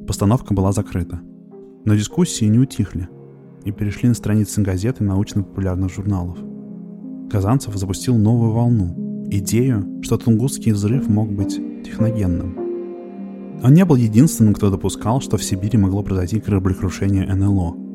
Постановка 0.07 0.55
была 0.55 0.73
закрыта. 0.73 1.21
Но 1.85 1.95
дискуссии 1.95 2.45
не 2.45 2.59
утихли 2.59 3.09
и 3.65 3.73
перешли 3.73 4.09
на 4.09 4.15
страницы 4.15 4.63
газет 4.63 5.01
и 5.01 5.05
научно-популярных 5.05 5.93
журналов. 5.93 6.39
Казанцев 7.31 7.77
запустил 7.77 8.17
новую 8.17 8.53
волну– 8.53 9.27
идею, 9.31 10.01
что 10.03 10.17
Тунгусский 10.17 10.73
взрыв 10.73 11.09
мог 11.09 11.31
быть 11.31 11.61
техногенным. 11.85 12.57
Он 13.63 13.75
не 13.75 13.85
был 13.85 13.97
единственным, 13.97 14.55
кто 14.55 14.71
допускал, 14.71 15.21
что 15.21 15.37
в 15.37 15.43
Сибири 15.43 15.79
могло 15.79 16.03
произойти 16.03 16.41
кораблекрушение 16.41 17.27
НЛО– 17.27 17.77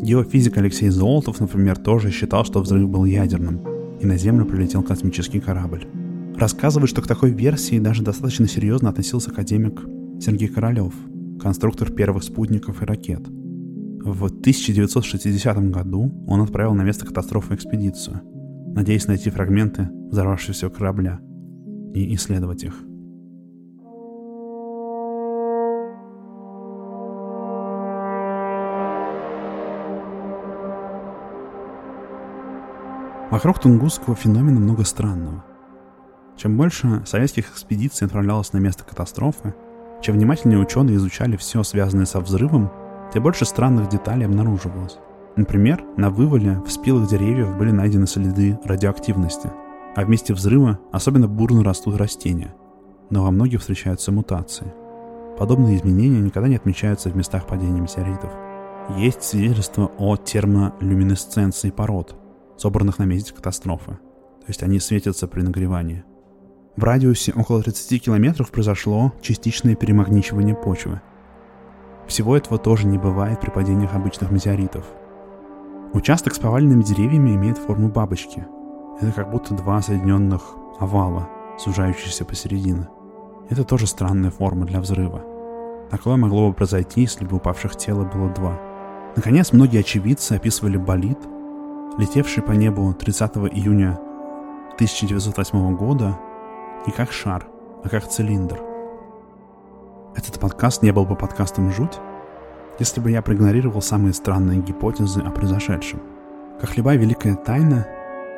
Геофизик 0.00 0.56
Алексей 0.56 0.90
Золотов, 0.90 1.40
например, 1.40 1.76
тоже 1.76 2.10
считал, 2.10 2.44
что 2.44 2.60
взрыв 2.60 2.88
был 2.88 3.04
ядерным, 3.04 3.60
и 4.00 4.06
на 4.06 4.16
Землю 4.16 4.44
прилетел 4.44 4.82
космический 4.82 5.40
корабль. 5.40 5.86
Рассказывает, 6.36 6.88
что 6.88 7.02
к 7.02 7.08
такой 7.08 7.30
версии 7.32 7.80
даже 7.80 8.04
достаточно 8.04 8.46
серьезно 8.46 8.90
относился 8.90 9.30
академик 9.30 9.80
Сергей 10.20 10.48
Королев, 10.48 10.94
конструктор 11.40 11.90
первых 11.90 12.22
спутников 12.22 12.80
и 12.80 12.84
ракет. 12.84 13.26
В 13.28 14.24
1960 14.24 15.70
году 15.70 16.24
он 16.26 16.40
отправил 16.40 16.74
на 16.74 16.82
место 16.82 17.04
катастрофы 17.04 17.54
экспедицию, 17.54 18.20
надеясь 18.74 19.08
найти 19.08 19.30
фрагменты 19.30 19.88
взорвавшегося 20.10 20.70
корабля 20.70 21.18
и 21.92 22.14
исследовать 22.14 22.62
их. 22.62 22.74
Вокруг 33.38 33.60
Тунгусского 33.60 34.16
феномена 34.16 34.58
много 34.58 34.82
странного. 34.82 35.44
Чем 36.36 36.56
больше 36.56 37.04
советских 37.06 37.52
экспедиций 37.52 38.08
отправлялось 38.08 38.52
на 38.52 38.58
место 38.58 38.82
катастрофы, 38.82 39.54
чем 40.02 40.16
внимательнее 40.16 40.58
ученые 40.58 40.96
изучали 40.96 41.36
все, 41.36 41.62
связанное 41.62 42.04
со 42.04 42.18
взрывом, 42.18 42.68
тем 43.14 43.22
больше 43.22 43.44
странных 43.44 43.90
деталей 43.90 44.26
обнаруживалось. 44.26 44.98
Например, 45.36 45.84
на 45.96 46.10
вывале 46.10 46.60
в 46.66 46.68
спилах 46.72 47.08
деревьев 47.08 47.56
были 47.56 47.70
найдены 47.70 48.08
следы 48.08 48.58
радиоактивности, 48.64 49.52
а 49.94 50.04
в 50.04 50.08
месте 50.08 50.34
взрыва 50.34 50.80
особенно 50.90 51.28
бурно 51.28 51.62
растут 51.62 51.94
растения, 51.94 52.56
но 53.08 53.22
во 53.22 53.30
многих 53.30 53.60
встречаются 53.60 54.10
мутации. 54.10 54.74
Подобные 55.38 55.76
изменения 55.76 56.18
никогда 56.18 56.48
не 56.48 56.56
отмечаются 56.56 57.08
в 57.08 57.14
местах 57.16 57.46
падения 57.46 57.80
метеоритов. 57.80 58.32
Есть 58.96 59.22
свидетельства 59.22 59.92
о 59.96 60.16
термолюминесценции 60.16 61.70
пород– 61.70 62.16
собранных 62.58 62.98
на 62.98 63.04
месте 63.04 63.32
катастрофы. 63.32 63.92
То 63.92 64.48
есть 64.48 64.62
они 64.62 64.80
светятся 64.80 65.26
при 65.26 65.42
нагревании. 65.42 66.04
В 66.76 66.84
радиусе 66.84 67.32
около 67.32 67.62
30 67.62 68.04
километров 68.04 68.50
произошло 68.50 69.12
частичное 69.20 69.74
перемагничивание 69.74 70.54
почвы. 70.54 71.00
Всего 72.06 72.36
этого 72.36 72.58
тоже 72.58 72.86
не 72.86 72.98
бывает 72.98 73.40
при 73.40 73.50
падениях 73.50 73.94
обычных 73.94 74.30
метеоритов. 74.30 74.84
Участок 75.92 76.34
с 76.34 76.38
поваленными 76.38 76.82
деревьями 76.82 77.34
имеет 77.34 77.58
форму 77.58 77.88
бабочки. 77.88 78.46
Это 79.00 79.12
как 79.12 79.30
будто 79.30 79.54
два 79.54 79.82
соединенных 79.82 80.42
овала, 80.78 81.28
сужающиеся 81.58 82.24
посередине. 82.24 82.88
Это 83.50 83.64
тоже 83.64 83.86
странная 83.86 84.30
форма 84.30 84.66
для 84.66 84.80
взрыва. 84.80 85.22
Такое 85.90 86.16
могло 86.16 86.48
бы 86.48 86.54
произойти, 86.54 87.02
если 87.02 87.24
бы 87.24 87.36
упавших 87.36 87.76
тела 87.76 88.04
было 88.04 88.28
два. 88.30 88.58
Наконец, 89.16 89.52
многие 89.52 89.80
очевидцы 89.80 90.34
описывали 90.34 90.76
болид, 90.76 91.18
летевший 91.96 92.42
по 92.42 92.52
небу 92.52 92.92
30 92.92 93.36
июня 93.52 93.98
1908 94.74 95.76
года 95.76 96.18
не 96.86 96.92
как 96.92 97.12
шар, 97.12 97.46
а 97.82 97.88
как 97.88 98.06
цилиндр. 98.08 98.60
Этот 100.14 100.38
подкаст 100.38 100.82
не 100.82 100.92
был 100.92 101.04
бы 101.04 101.16
подкастом 101.16 101.70
«Жуть», 101.70 101.98
если 102.78 103.00
бы 103.00 103.10
я 103.10 103.22
проигнорировал 103.22 103.82
самые 103.82 104.12
странные 104.12 104.60
гипотезы 104.60 105.20
о 105.20 105.30
произошедшем. 105.30 106.00
Как 106.60 106.76
любая 106.76 106.96
великая 106.96 107.34
тайна, 107.34 107.86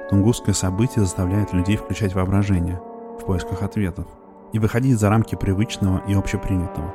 тунгусское 0.09 0.55
событие 0.55 1.05
заставляет 1.05 1.53
людей 1.53 1.77
включать 1.77 2.15
воображение 2.15 2.81
в 3.19 3.25
поисках 3.25 3.63
ответов 3.63 4.07
и 4.53 4.59
выходить 4.59 4.99
за 4.99 5.11
рамки 5.11 5.35
привычного 5.35 6.03
и 6.07 6.15
общепринятого. 6.15 6.95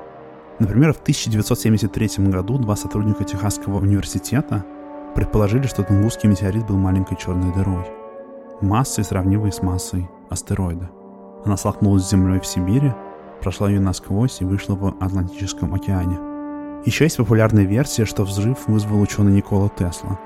Например, 0.59 0.93
в 0.93 1.01
1973 1.01 2.25
году 2.29 2.57
два 2.57 2.75
сотрудника 2.75 3.23
Техасского 3.23 3.79
университета 3.79 4.65
Предположили, 5.15 5.65
что 5.65 5.81
Тунгусский 5.81 6.27
метеорит 6.27 6.67
был 6.67 6.75
маленькой 6.75 7.15
черной 7.15 7.53
дырой, 7.53 7.85
массой, 8.59 9.05
сравнимой 9.05 9.53
с 9.53 9.61
массой 9.61 10.09
астероида. 10.29 10.91
Она 11.45 11.55
столкнулась 11.55 12.03
с 12.03 12.09
Землей 12.11 12.41
в 12.41 12.45
Сибири, 12.45 12.93
прошла 13.41 13.69
ее 13.69 13.79
насквозь 13.79 14.41
и 14.41 14.45
вышла 14.45 14.75
в 14.75 14.87
Атлантическом 14.99 15.73
океане. 15.73 16.19
Еще 16.85 17.05
есть 17.05 17.15
популярная 17.15 17.63
версия, 17.63 18.03
что 18.03 18.23
взрыв 18.25 18.67
вызвал 18.67 18.99
ученый 18.99 19.31
Никола 19.31 19.69
Тесла, 19.69 20.19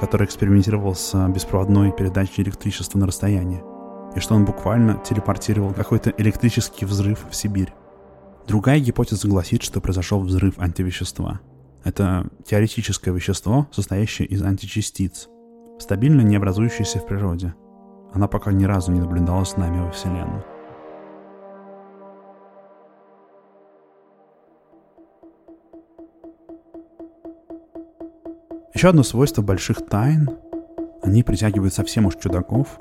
который 0.00 0.26
экспериментировал 0.26 0.94
с 0.94 1.14
беспроводной 1.28 1.92
передачей 1.92 2.42
электричества 2.42 2.98
на 2.98 3.06
расстояние, 3.06 3.62
и 4.16 4.20
что 4.20 4.36
он 4.36 4.46
буквально 4.46 4.94
телепортировал 5.04 5.74
какой-то 5.74 6.14
электрический 6.16 6.86
взрыв 6.86 7.26
в 7.30 7.34
Сибирь. 7.36 7.74
Другая 8.48 8.80
гипотеза 8.80 9.28
гласит, 9.28 9.62
что 9.62 9.82
произошел 9.82 10.20
взрыв 10.20 10.58
антивещества– 10.58 11.40
это 11.84 12.28
теоретическое 12.46 13.12
вещество, 13.12 13.68
состоящее 13.70 14.26
из 14.26 14.42
античастиц, 14.42 15.28
стабильно 15.78 16.22
не 16.22 16.36
образующееся 16.36 16.98
в 16.98 17.06
природе. 17.06 17.54
она 18.12 18.28
пока 18.28 18.52
ни 18.52 18.64
разу 18.64 18.92
не 18.92 19.00
наблюдалась 19.00 19.50
с 19.50 19.56
нами 19.56 19.80
во 19.80 19.90
Вселенной. 19.90 20.42
Еще 28.72 28.88
одно 28.88 29.02
свойство 29.02 29.42
больших 29.42 29.86
тайн— 29.86 30.30
они 31.04 31.22
притягивают 31.22 31.74
совсем 31.74 32.06
уж 32.06 32.16
чудаков, 32.16 32.78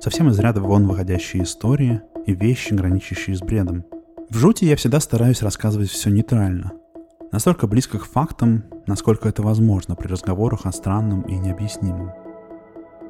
совсем 0.00 0.28
из 0.28 0.38
ряда 0.40 0.60
вон 0.60 0.88
выходящие 0.88 1.44
истории 1.44 2.00
и 2.26 2.34
вещи, 2.34 2.74
граничащие 2.74 3.36
с 3.36 3.40
бредом. 3.40 3.84
В 4.28 4.36
жути 4.36 4.64
я 4.64 4.74
всегда 4.74 4.98
стараюсь 4.98 5.42
рассказывать 5.42 5.88
все 5.88 6.10
нейтрально, 6.10 6.72
настолько 7.32 7.66
близко 7.66 7.98
к 7.98 8.04
фактам, 8.04 8.64
насколько 8.86 9.28
это 9.28 9.42
возможно 9.42 9.96
при 9.96 10.06
разговорах 10.06 10.66
о 10.66 10.72
странном 10.72 11.22
и 11.22 11.36
необъяснимом. 11.38 12.12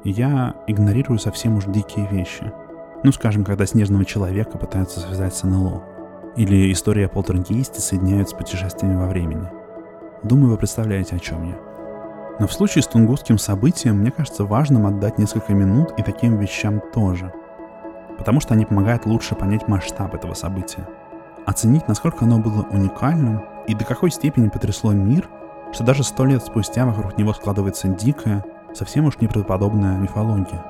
Я 0.05 0.55
игнорирую 0.65 1.19
совсем 1.19 1.57
уж 1.57 1.65
дикие 1.65 2.07
вещи. 2.07 2.51
Ну, 3.03 3.11
скажем, 3.11 3.43
когда 3.43 3.65
снежного 3.65 4.05
человека 4.05 4.57
пытаются 4.57 5.01
связать 5.01 5.35
с 5.35 5.43
НЛО. 5.43 5.83
Или 6.37 6.71
история 6.71 7.05
о 7.05 7.09
полтергейсте 7.09 7.79
соединяют 7.79 8.29
с 8.29 8.33
путешествиями 8.33 8.95
во 8.95 9.07
времени. 9.07 9.47
Думаю, 10.23 10.51
вы 10.51 10.57
представляете, 10.57 11.17
о 11.17 11.19
чем 11.19 11.43
я. 11.49 11.57
Но 12.39 12.47
в 12.47 12.53
случае 12.53 12.81
с 12.81 12.87
тунгусским 12.87 13.37
событием, 13.37 13.97
мне 13.97 14.09
кажется 14.09 14.45
важным 14.45 14.87
отдать 14.87 15.19
несколько 15.19 15.53
минут 15.53 15.93
и 15.97 16.01
таким 16.01 16.37
вещам 16.37 16.81
тоже. 16.93 17.31
Потому 18.17 18.39
что 18.39 18.53
они 18.53 18.65
помогают 18.65 19.05
лучше 19.05 19.35
понять 19.35 19.67
масштаб 19.67 20.15
этого 20.15 20.33
события. 20.33 20.87
Оценить, 21.45 21.87
насколько 21.87 22.25
оно 22.25 22.39
было 22.39 22.63
уникальным 22.71 23.43
и 23.67 23.73
до 23.73 23.85
какой 23.85 24.11
степени 24.11 24.49
потрясло 24.49 24.91
мир, 24.91 25.29
что 25.71 25.83
даже 25.83 26.03
сто 26.03 26.25
лет 26.25 26.43
спустя 26.43 26.85
вокруг 26.85 27.17
него 27.17 27.33
складывается 27.33 27.87
дикая, 27.87 28.43
совсем 28.73 29.05
уж 29.05 29.17
неправдоподобная 29.19 29.97
мифология. 29.97 30.63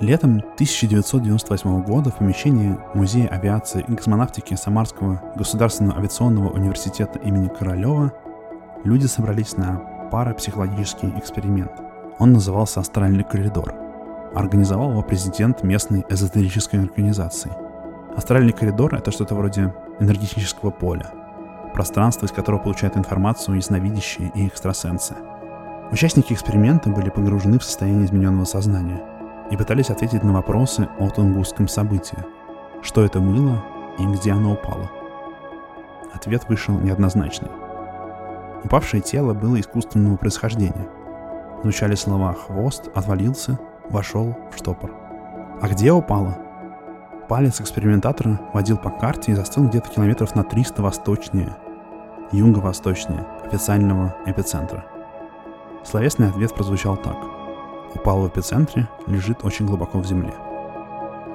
Летом 0.00 0.38
1998 0.54 1.82
года 1.82 2.10
в 2.10 2.16
помещении 2.16 2.76
Музея 2.94 3.28
авиации 3.28 3.84
и 3.86 3.94
космонавтики 3.94 4.54
Самарского 4.54 5.22
государственного 5.36 5.98
авиационного 5.98 6.50
университета 6.50 7.20
имени 7.20 7.48
Королева 7.48 8.12
люди 8.82 9.06
собрались 9.06 9.56
на 9.56 9.76
парапсихологический 10.10 11.12
эксперимент. 11.16 11.72
Он 12.18 12.32
назывался 12.32 12.80
«Астральный 12.80 13.24
коридор». 13.24 13.72
Организовал 14.34 14.90
его 14.90 15.02
президент 15.02 15.62
местной 15.62 16.04
эзотерической 16.08 16.80
организации. 16.80 17.52
Астральный 18.16 18.52
коридор— 18.52 18.94
это 18.96 19.12
что-то 19.12 19.36
вроде 19.36 19.72
энергетического 20.00 20.70
поля, 20.70 21.12
пространство, 21.74 22.26
из 22.26 22.32
которого 22.32 22.60
получают 22.60 22.96
информацию 22.96 23.56
ясновидящие 23.56 24.32
и 24.34 24.46
экстрасенсы. 24.46 25.14
Участники 25.92 26.32
эксперимента 26.32 26.88
были 26.88 27.10
погружены 27.10 27.58
в 27.58 27.64
состояние 27.64 28.06
измененного 28.06 28.46
сознания 28.46 29.02
и 29.50 29.56
пытались 29.56 29.90
ответить 29.90 30.24
на 30.24 30.32
вопросы 30.32 30.88
о 30.98 31.10
тунгусском 31.10 31.68
событии. 31.68 32.18
Что 32.82 33.04
это 33.04 33.20
было 33.20 33.62
и 33.98 34.06
где 34.06 34.32
оно 34.32 34.54
упало? 34.54 34.90
Ответ 36.14 36.48
вышел 36.48 36.78
неоднозначный. 36.78 37.50
Упавшее 38.64 39.02
тело 39.02 39.34
было 39.34 39.60
искусственного 39.60 40.16
происхождения. 40.16 40.88
Звучали 41.62 41.94
слова 41.94 42.32
«хвост», 42.32 42.88
«отвалился», 42.94 43.58
«вошел 43.90 44.34
в 44.50 44.56
штопор». 44.56 44.92
А 45.60 45.68
где 45.68 45.92
упало? 45.92 46.38
Палец 47.28 47.60
экспериментатора 47.60 48.40
водил 48.52 48.76
по 48.76 48.90
карте 48.90 49.32
и 49.32 49.34
застыл 49.34 49.68
где-то 49.68 49.90
километров 49.90 50.34
на 50.34 50.44
300 50.44 50.82
восточнее, 50.82 51.56
юго-восточнее 52.32 53.26
официального 53.44 54.16
эпицентра. 54.26 54.84
Словесный 55.84 56.28
ответ 56.28 56.54
прозвучал 56.54 56.96
так. 56.96 57.16
Упал 57.94 58.22
в 58.22 58.28
эпицентре, 58.28 58.88
лежит 59.06 59.44
очень 59.44 59.66
глубоко 59.66 59.98
в 59.98 60.06
земле. 60.06 60.34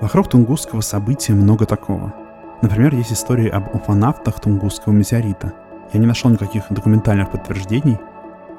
Вокруг 0.01 0.27
тунгусского 0.27 0.81
события 0.81 1.33
много 1.33 1.65
такого. 1.65 2.13
Например, 2.61 2.93
есть 2.93 3.13
истории 3.13 3.47
об 3.47 3.73
уфанавтах 3.73 4.39
тунгусского 4.39 4.93
метеорита– 4.93 5.53
я 5.91 5.99
не 5.99 6.05
нашел 6.05 6.29
никаких 6.29 6.65
документальных 6.69 7.31
подтверждений, 7.31 7.97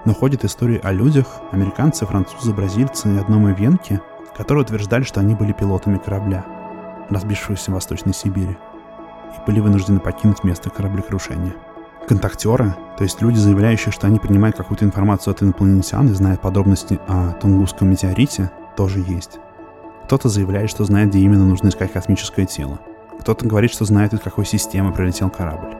но 0.05 0.15
ходят 0.15 0.45
истории 0.45 0.81
о 0.83 0.91
людях, 0.91 1.41
американцы, 1.53 2.05
французы, 2.05 2.53
бразильцы 2.53 3.15
и 3.15 3.19
одном 3.19 3.53
венке, 3.55 4.01
которые 4.37 4.65
утверждали, 4.65 5.05
что 5.05 5.21
они 5.21 5.37
были 5.37 5.53
пилотами 5.53 5.99
корабля, 5.99 6.45
разбившегося 7.09 7.71
в 7.71 7.75
Восточной 7.75 8.15
Сибири, 8.15 8.57
и 9.37 9.47
были 9.47 9.61
вынуждены 9.61 10.01
покинуть 10.01 10.43
место 10.43 10.71
кораблекрушения. 10.71 11.53
Контактеры, 12.09 12.75
то 12.97 13.05
есть 13.05 13.23
люди, 13.23 13.37
заявляющие, 13.37 13.93
что 13.93 14.07
они 14.07 14.19
принимают 14.19 14.57
какую-то 14.57 14.85
информацию 14.85 15.33
от 15.33 15.43
инопланетян 15.43 16.09
и 16.09 16.13
знают 16.15 16.41
подробности 16.41 16.99
о 17.07 17.33
Тунгусском 17.35 17.89
метеорите, 17.89 18.51
тоже 18.77 19.01
есть. 19.01 19.39
Кто-то 20.05 20.29
заявляет, 20.29 20.71
что 20.71 20.85
знает, 20.85 21.11
где 21.11 21.21
именно 21.21 21.45
нужно 21.45 21.69
искать 21.69 21.93
космическое 21.93 22.47
тело. 22.47 22.81
Кто-то 23.21 23.47
говорит, 23.47 23.71
что 23.71 23.85
знает, 23.85 24.13
из 24.13 24.21
какой 24.21 24.45
системы 24.45 24.93
прилетел 24.93 25.31
корабль. 25.31 25.77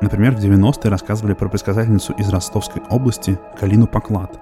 Например, 0.00 0.34
в 0.34 0.38
90-е 0.40 0.90
рассказывали 0.90 1.34
про 1.34 1.48
предсказательницу 1.48 2.14
из 2.14 2.28
Ростовской 2.30 2.82
области 2.88 3.38
Галину 3.60 3.86
Поклад, 3.86 4.40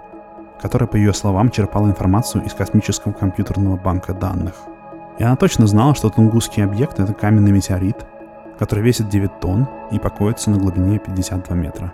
которая, 0.63 0.89
по 0.89 0.97
ее 0.97 1.13
словам, 1.13 1.51
черпала 1.51 1.89
информацию 1.89 2.45
из 2.45 2.55
космического 2.55 3.13
компьютерного 3.13 3.77
банка 3.77 4.15
данных. 4.15 4.55
И 5.19 5.25
она 5.25 5.37
точно 5.37 5.67
знала, 5.67 5.95
что 5.95 6.11
Тунгусский 6.11 6.65
объект— 6.65 6.99
это 7.01 7.13
каменный 7.13 7.51
метеорит, 7.51 8.07
который 8.59 8.83
весит 8.83 9.09
9 9.09 9.41
тонн 9.41 9.69
и 9.91 9.99
покоится 9.99 10.51
на 10.51 10.59
глубине 10.59 10.99
52 10.99 11.57
метра. 11.57 11.93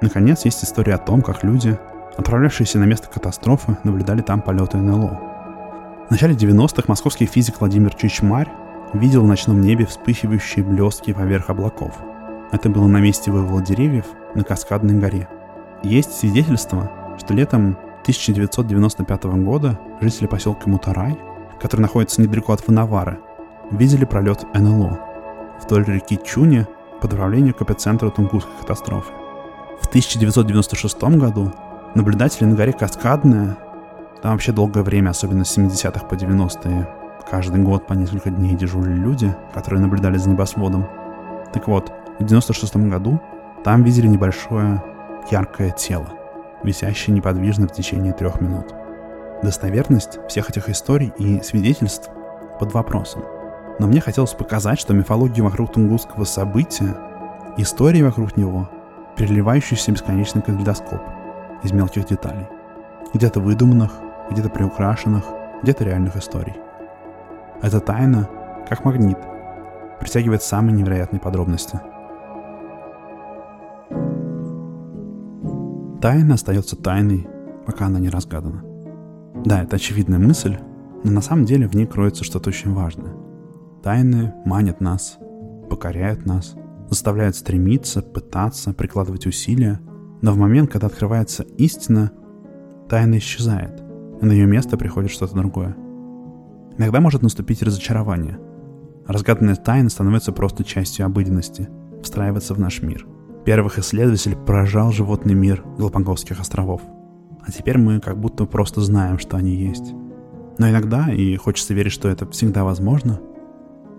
Наконец, 0.00 0.44
есть 0.44 0.64
история 0.64 0.94
о 0.94 0.98
том, 0.98 1.22
как 1.22 1.44
люди, 1.44 1.78
отправлявшиеся 2.16 2.78
на 2.78 2.84
место 2.84 3.08
катастрофы, 3.08 3.76
наблюдали 3.84 4.22
там 4.22 4.40
полеты 4.40 4.78
НЛО. 4.78 5.20
В 6.08 6.10
начале 6.10 6.34
90-х 6.34 6.84
московский 6.88 7.26
физик 7.26 7.60
Владимир 7.60 7.94
Чичмарь 7.94 8.48
видел 8.92 9.22
в 9.22 9.28
ночном 9.28 9.60
небе 9.60 9.86
вспыхивающие 9.86 10.64
блестки 10.64 11.12
поверх 11.12 11.50
облаков— 11.50 11.94
это 12.52 12.68
было 12.68 12.88
на 12.88 12.98
месте 12.98 13.30
вывола 13.30 13.62
деревьев 13.62 14.06
на 14.34 14.42
Каскадной 14.42 14.98
горе. 14.98 15.28
Есть 15.82 16.12
свидетельство, 16.12 16.90
что 17.18 17.32
летом 17.32 17.76
1995 18.02 19.24
года 19.44 19.78
жители 20.00 20.26
поселка 20.26 20.68
Мутарай, 20.68 21.16
который 21.60 21.82
находится 21.82 22.20
недалеко 22.20 22.52
от 22.52 22.60
Фанавара, 22.60 23.18
видели 23.70 24.04
пролет 24.04 24.44
НЛО 24.52 24.98
вдоль 25.62 25.84
реки 25.84 26.18
Чуня 26.22 26.66
по 27.00 27.08
направлению 27.08 27.54
к 27.54 27.62
эпицентру 27.62 28.10
Тунгусской 28.10 28.52
катастрофы. 28.60 29.12
В 29.80 29.86
1996 29.86 31.02
году 31.16 31.52
наблюдатели 31.94 32.44
на 32.44 32.54
горе 32.54 32.72
Каскадная, 32.72 33.56
там 34.22 34.32
вообще 34.32 34.52
долгое 34.52 34.82
время, 34.82 35.10
особенно 35.10 35.44
с 35.44 35.56
70-х 35.56 36.06
по 36.06 36.14
90-е, 36.14 36.88
каждый 37.30 37.62
год 37.62 37.86
по 37.86 37.94
несколько 37.94 38.30
дней 38.30 38.54
дежурили 38.54 38.96
люди, 38.96 39.34
которые 39.54 39.80
наблюдали 39.80 40.18
за 40.18 40.28
небосводом. 40.28 40.86
Так 41.52 41.68
вот, 41.68 41.90
в 42.18 42.24
96 42.24 42.76
году 42.76 43.20
там 43.64 43.82
видели 43.82 44.06
небольшое 44.06 44.82
яркое 45.30 45.70
тело, 45.70 46.08
висящее 46.62 47.14
неподвижно 47.14 47.66
в 47.66 47.72
течение 47.72 48.12
трех 48.12 48.40
минут. 48.40 48.74
Достоверность 49.42 50.18
всех 50.28 50.50
этих 50.50 50.68
историй 50.68 51.12
и 51.18 51.40
свидетельств 51.42 52.10
под 52.58 52.74
вопросом. 52.74 53.22
Но 53.80 53.88
мне 53.88 54.00
хотелось 54.00 54.34
показать, 54.34 54.78
что 54.78 54.94
мифология 54.94 55.42
вокруг 55.42 55.72
тунгусского 55.72 56.24
события, 56.24 56.96
истории 57.56 58.02
вокруг 58.02 58.36
него, 58.36 58.70
переливающийся 59.16 59.90
бесконечный 59.90 60.42
калейдоскоп 60.42 61.00
из 61.64 61.72
мелких 61.72 62.06
деталей. 62.06 62.46
Где-то 63.12 63.40
выдуманных, 63.40 63.92
где-то 64.30 64.50
приукрашенных, 64.50 65.24
где-то 65.62 65.82
реальных 65.82 66.16
историй. 66.16 66.54
Эта 67.62 67.80
тайна, 67.80 68.28
как 68.68 68.84
магнит, 68.84 69.18
притягивает 69.98 70.44
самые 70.44 70.76
невероятные 70.76 71.18
подробности– 71.18 71.80
Тайна 76.00 76.32
остается 76.32 76.76
тайной, 76.76 77.28
пока 77.66 77.86
она 77.86 77.98
не 77.98 78.08
разгадана. 78.08 78.64
Да, 79.44 79.62
это 79.62 79.76
очевидная 79.76 80.18
мысль, 80.18 80.56
но 81.04 81.10
на 81.10 81.20
самом 81.20 81.44
деле 81.44 81.68
в 81.68 81.76
ней 81.76 81.84
кроется 81.84 82.24
что-то 82.24 82.48
очень 82.48 82.72
важное. 82.72 83.12
Тайны 83.82 84.34
манят 84.44 84.80
нас, 84.80 85.18
покоряют 85.68 86.26
нас, 86.26 86.54
заставляют 86.88 87.36
стремиться, 87.36 88.02
пытаться, 88.02 88.72
прикладывать 88.72 89.26
усилия, 89.26 89.80
но 90.22 90.32
в 90.32 90.36
момент, 90.36 90.70
когда 90.70 90.88
открывается 90.88 91.44
истина, 91.56 92.12
тайна 92.88 93.18
исчезает, 93.18 93.82
и 94.20 94.24
на 94.26 94.32
ее 94.32 94.46
место 94.46 94.76
приходит 94.76 95.10
что-то 95.10 95.34
другое. 95.34 95.76
Иногда 96.76 97.00
может 97.00 97.22
наступить 97.22 97.62
разочарование. 97.62 98.38
Разгаданная 99.06 99.56
тайна 99.56 99.88
становится 99.88 100.32
просто 100.32 100.64
частью 100.64 101.06
обыденности, 101.06 101.68
встраивается 102.02 102.54
в 102.54 102.58
наш 102.58 102.82
мир– 102.82 103.06
Первых 103.44 103.78
исследователей 103.78 104.36
поражал 104.36 104.92
животный 104.92 105.32
мир 105.32 105.64
Галапагосских 105.78 106.40
островов. 106.40 106.82
А 107.46 107.50
теперь 107.50 107.78
мы 107.78 107.98
как 107.98 108.18
будто 108.20 108.44
просто 108.44 108.82
знаем, 108.82 109.18
что 109.18 109.38
они 109.38 109.54
есть. 109.54 109.94
Но 110.58 110.68
иногда, 110.68 111.10
и 111.10 111.36
хочется 111.36 111.72
верить, 111.72 111.92
что 111.92 112.08
это 112.08 112.30
всегда 112.30 112.64
возможно, 112.64 113.18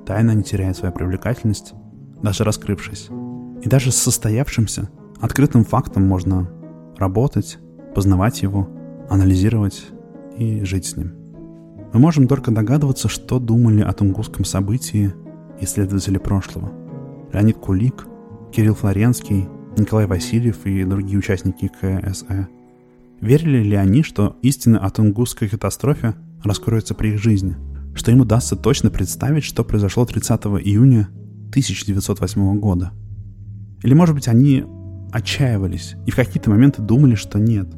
тайна 0.05 0.31
не 0.31 0.43
теряет 0.43 0.77
свою 0.77 0.93
привлекательность, 0.93 1.73
даже 2.21 2.43
раскрывшись. 2.43 3.09
И 3.61 3.69
даже 3.69 3.91
с 3.91 3.95
состоявшимся, 3.95 4.89
открытым 5.19 5.63
фактом 5.63 6.07
можно 6.07 6.49
работать, 6.97 7.59
познавать 7.93 8.41
его, 8.41 8.69
анализировать 9.09 9.87
и 10.37 10.63
жить 10.63 10.85
с 10.85 10.97
ним. 10.97 11.13
Мы 11.93 11.99
можем 11.99 12.27
только 12.27 12.51
догадываться, 12.51 13.09
что 13.09 13.39
думали 13.39 13.81
о 13.81 13.91
тунгусском 13.91 14.45
событии 14.45 15.13
исследователи 15.59 16.17
прошлого. 16.17 16.71
Леонид 17.33 17.57
Кулик, 17.57 18.07
Кирилл 18.51 18.75
Флоренский, 18.75 19.47
Николай 19.77 20.05
Васильев 20.05 20.65
и 20.65 20.83
другие 20.83 21.19
участники 21.19 21.69
КСЭ. 21.69 22.47
Верили 23.19 23.63
ли 23.63 23.75
они, 23.75 24.03
что 24.03 24.37
истина 24.41 24.79
о 24.79 24.89
тунгусской 24.89 25.47
катастрофе 25.47 26.15
раскроется 26.43 26.95
при 26.95 27.09
их 27.09 27.19
жизни? 27.19 27.55
Что 27.93 28.11
им 28.11 28.21
удастся 28.21 28.55
точно 28.55 28.89
представить, 28.89 29.43
что 29.43 29.63
произошло 29.63 30.05
30 30.05 30.41
июня 30.63 31.09
1908 31.49 32.59
года? 32.59 32.91
Или, 33.83 33.93
может 33.93 34.15
быть, 34.15 34.27
они 34.27 34.65
отчаивались 35.11 35.95
и 36.05 36.11
в 36.11 36.15
какие-то 36.15 36.49
моменты 36.49 36.81
думали, 36.81 37.15
что 37.15 37.39
нет. 37.39 37.69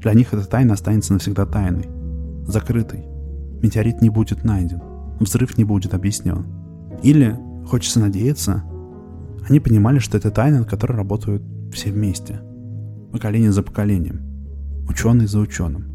Для 0.00 0.12
них 0.12 0.32
эта 0.32 0.44
тайна 0.44 0.74
останется 0.74 1.14
навсегда 1.14 1.46
тайной, 1.46 1.88
закрытой. 2.46 3.06
Метеорит 3.62 4.02
не 4.02 4.10
будет 4.10 4.44
найден, 4.44 4.80
взрыв 5.18 5.56
не 5.56 5.64
будет 5.64 5.94
объяснен. 5.94 6.46
Или, 7.02 7.36
хочется 7.66 8.00
надеяться, 8.00 8.64
они 9.48 9.60
понимали, 9.60 9.98
что 9.98 10.18
это 10.18 10.30
тайна, 10.30 10.58
над 10.58 10.68
которой 10.68 10.96
работают 10.96 11.42
все 11.72 11.90
вместе. 11.90 12.40
Поколение 13.12 13.52
за 13.52 13.62
поколением. 13.62 14.22
Ученый 14.88 15.26
за 15.26 15.38
ученым. 15.40 15.92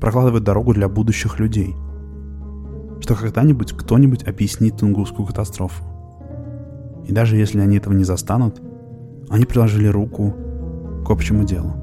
Прокладывают 0.00 0.44
дорогу 0.44 0.74
для 0.74 0.88
будущих 0.88 1.38
людей. 1.38 1.74
Что 3.00 3.14
когда-нибудь 3.14 3.72
кто-нибудь 3.72 4.24
объяснит 4.24 4.76
Тунгусскую 4.76 5.26
катастрофу. 5.26 5.84
И 7.06 7.12
даже 7.12 7.36
если 7.36 7.60
они 7.60 7.78
этого 7.78 7.94
не 7.94 8.04
застанут, 8.04 8.60
они 9.28 9.44
приложили 9.46 9.88
руку 9.88 10.34
к 11.06 11.10
общему 11.10 11.44
делу. 11.44 11.79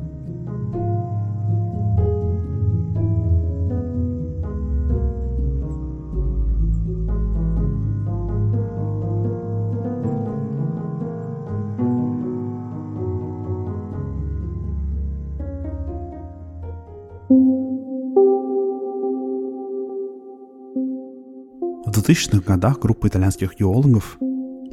2000-х 22.07 22.41
годах 22.45 22.79
группа 22.79 23.07
итальянских 23.07 23.59
геологов 23.59 24.17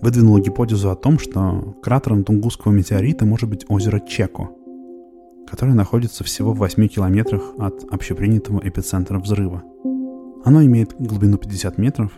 выдвинула 0.01 0.41
гипотезу 0.41 0.91
о 0.91 0.95
том, 0.95 1.19
что 1.19 1.75
кратером 1.83 2.23
Тунгусского 2.23 2.71
метеорита 2.71 3.27
может 3.27 3.49
быть 3.49 3.65
озеро 3.69 3.99
Чеко, 3.99 4.51
которое 5.49 5.75
находится 5.75 6.23
всего 6.23 6.53
в 6.53 6.59
8 6.59 6.87
километрах 6.87 7.43
от 7.59 7.85
общепринятого 7.91 8.61
эпицентра 8.63 9.19
взрыва. 9.19 9.65
Оно 10.45 10.65
имеет 10.65 10.95
глубину 10.99 11.37
50 11.37 11.77
метров, 11.79 12.13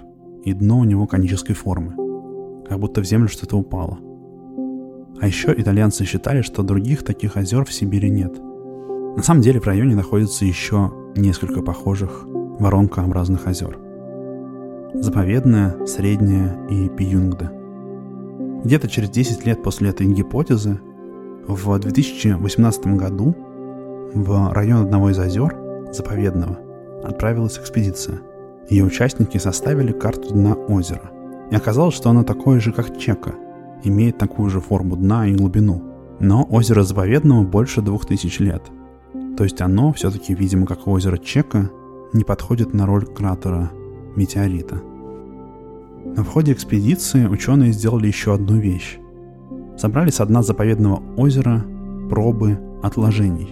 и 0.44 0.52
дно 0.52 0.80
у 0.80 0.84
него 0.84 1.06
конической 1.06 1.54
формы, 1.54 1.94
как 2.68 2.78
будто 2.78 3.00
в 3.00 3.06
землю 3.06 3.28
что-то 3.28 3.56
упало. 3.56 3.98
А 5.18 5.26
еще 5.26 5.54
итальянцы 5.56 6.04
считали, 6.04 6.42
что 6.42 6.62
других 6.62 7.04
таких 7.04 7.38
озер 7.38 7.64
в 7.64 7.72
Сибири 7.72 8.10
нет. 8.10 8.36
На 9.16 9.22
самом 9.22 9.40
деле 9.40 9.60
в 9.60 9.66
районе 9.66 9.94
находится 9.94 10.44
еще 10.44 10.92
несколько 11.16 11.62
похожих 11.62 12.26
воронкообразных 12.58 13.46
озер. 13.46 13.85
Заповедная, 14.94 15.86
Средняя 15.86 16.56
и 16.68 16.88
Пиюнгда– 16.88 17.52
где-то 18.66 18.88
через 18.88 19.10
10 19.10 19.46
лет 19.46 19.62
после 19.62 19.90
этой 19.90 20.06
гипотезы, 20.08 20.80
в 21.46 21.78
2018 21.78 22.86
году 22.96 23.36
в 24.12 24.52
район 24.52 24.82
одного 24.82 25.10
из 25.10 25.18
озер, 25.20 25.56
заповедного, 25.92 26.58
отправилась 27.04 27.58
экспедиция. 27.58 28.18
Ее 28.68 28.84
участники 28.84 29.38
составили 29.38 29.92
карту 29.92 30.34
дна 30.34 30.54
озера. 30.54 31.12
И 31.52 31.54
оказалось, 31.54 31.94
что 31.94 32.10
оно 32.10 32.24
такое 32.24 32.58
же, 32.58 32.72
как 32.72 32.98
Чека, 32.98 33.34
имеет 33.84 34.18
такую 34.18 34.50
же 34.50 34.60
форму 34.60 34.96
дна 34.96 35.28
и 35.28 35.34
глубину. 35.34 35.84
Но 36.18 36.44
озеро 36.50 36.82
заповедного 36.82 37.44
больше 37.44 37.82
2000 37.82 38.42
лет. 38.42 38.62
То 39.36 39.44
есть 39.44 39.60
оно, 39.60 39.92
все-таки, 39.92 40.34
видимо, 40.34 40.66
как 40.66 40.88
озеро 40.88 41.18
Чека, 41.18 41.70
не 42.12 42.24
подходит 42.24 42.74
на 42.74 42.86
роль 42.86 43.06
кратера 43.06 43.70
метеорита– 44.16 44.80
но 46.16 46.22
в 46.24 46.28
ходе 46.28 46.52
экспедиции 46.52 47.26
ученые 47.26 47.72
сделали 47.72 48.06
еще 48.06 48.32
одну 48.32 48.56
вещь. 48.56 48.98
Собрали 49.76 50.10
с 50.10 50.24
дна 50.24 50.42
заповедного 50.42 51.02
озера 51.16 51.62
пробы 52.08 52.58
отложений. 52.82 53.50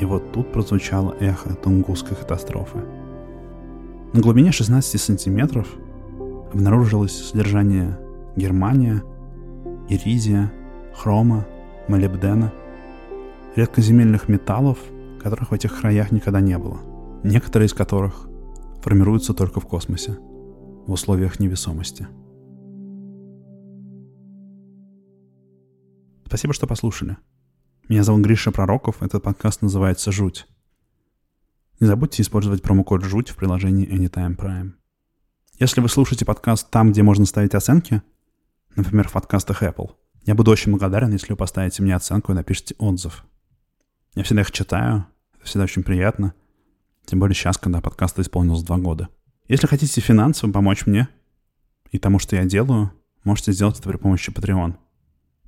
И 0.00 0.04
вот 0.04 0.32
тут 0.32 0.50
прозвучало 0.50 1.14
эхо 1.20 1.54
Тунгусской 1.54 2.16
катастрофы. 2.16 2.78
На 4.12 4.20
глубине 4.20 4.50
16 4.50 5.00
сантиметров 5.00 5.68
обнаружилось 6.52 7.12
содержание 7.12 7.96
германия, 8.34 9.04
иризия, 9.88 10.52
хрома, 10.94 11.46
молибдена, 11.86 12.52
редкоземельных 13.54 14.28
металлов, 14.28 14.78
которых 15.22 15.50
в 15.50 15.54
этих 15.54 15.80
краях 15.80 16.10
никогда 16.10 16.40
не 16.40 16.58
было, 16.58 16.78
некоторые 17.22 17.66
из 17.66 17.74
которых 17.74 18.26
формируются 18.82 19.34
только 19.34 19.60
в 19.60 19.66
космосе– 19.66 20.18
в 20.86 20.92
условиях 20.92 21.38
невесомости. 21.38 22.08
Спасибо, 26.26 26.54
что 26.54 26.66
послушали. 26.66 27.18
Меня 27.88 28.04
зовут 28.04 28.22
Гриша 28.22 28.52
Пророков, 28.52 29.02
этот 29.02 29.22
подкаст 29.22 29.62
называется 29.62 30.12
«Жуть». 30.12 30.46
Не 31.78 31.86
забудьте 31.86 32.22
использовать 32.22 32.62
промокод 32.62 33.02
«Жуть» 33.02 33.28
в 33.28 33.36
приложении 33.36 33.88
Anytime 33.88 34.36
Prime. 34.36 34.72
Если 35.58 35.80
вы 35.80 35.88
слушаете 35.88 36.24
подкаст 36.24 36.70
там, 36.70 36.92
где 36.92 37.02
можно 37.02 37.26
ставить 37.26 37.54
оценки, 37.54 38.02
например, 38.76 39.08
в 39.08 39.12
подкастах 39.12 39.62
Apple, 39.62 39.90
я 40.24 40.34
буду 40.34 40.50
очень 40.50 40.72
благодарен, 40.72 41.12
если 41.12 41.32
вы 41.32 41.36
поставите 41.36 41.82
мне 41.82 41.94
оценку 41.94 42.32
и 42.32 42.34
напишите 42.34 42.74
отзыв. 42.78 43.24
Я 44.14 44.22
всегда 44.22 44.42
их 44.42 44.52
читаю, 44.52 45.06
это 45.34 45.44
всегда 45.44 45.64
очень 45.64 45.82
приятно, 45.82 46.34
тем 47.04 47.20
более 47.20 47.34
сейчас, 47.34 47.58
когда 47.58 47.80
подкасту 47.80 48.22
исполнилось 48.22 48.62
два 48.62 48.78
года– 48.78 49.08
если 49.52 49.66
хотите 49.66 50.00
финансово 50.00 50.50
помочь 50.50 50.86
мне 50.86 51.08
и 51.90 51.98
тому, 51.98 52.18
что 52.18 52.36
я 52.36 52.44
делаю, 52.46 52.90
можете 53.22 53.52
сделать 53.52 53.78
это 53.78 53.88
при 53.88 53.98
помощи 53.98 54.30
Patreon. 54.30 54.76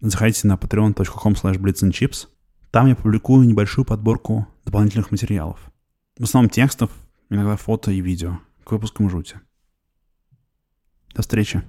Заходите 0.01 0.47
на 0.47 0.57
patreon.com 0.57 1.33
slash 1.33 2.29
Там 2.71 2.87
я 2.89 2.97
публикую 2.97 3.49
небольшую 3.49 3.87
подборку 3.87 4.47
дополнительных 4.67 5.11
материалов. 5.11 5.59
В 6.19 6.25
основном 6.25 6.51
текстов, 6.51 6.91
иногда 7.31 7.57
фото 7.57 7.93
и 7.93 8.03
видео 8.03 8.41
к 8.65 8.73
выпускам 8.73 9.09
жути. 9.09 9.41
До 11.15 11.23
встречи. 11.23 11.63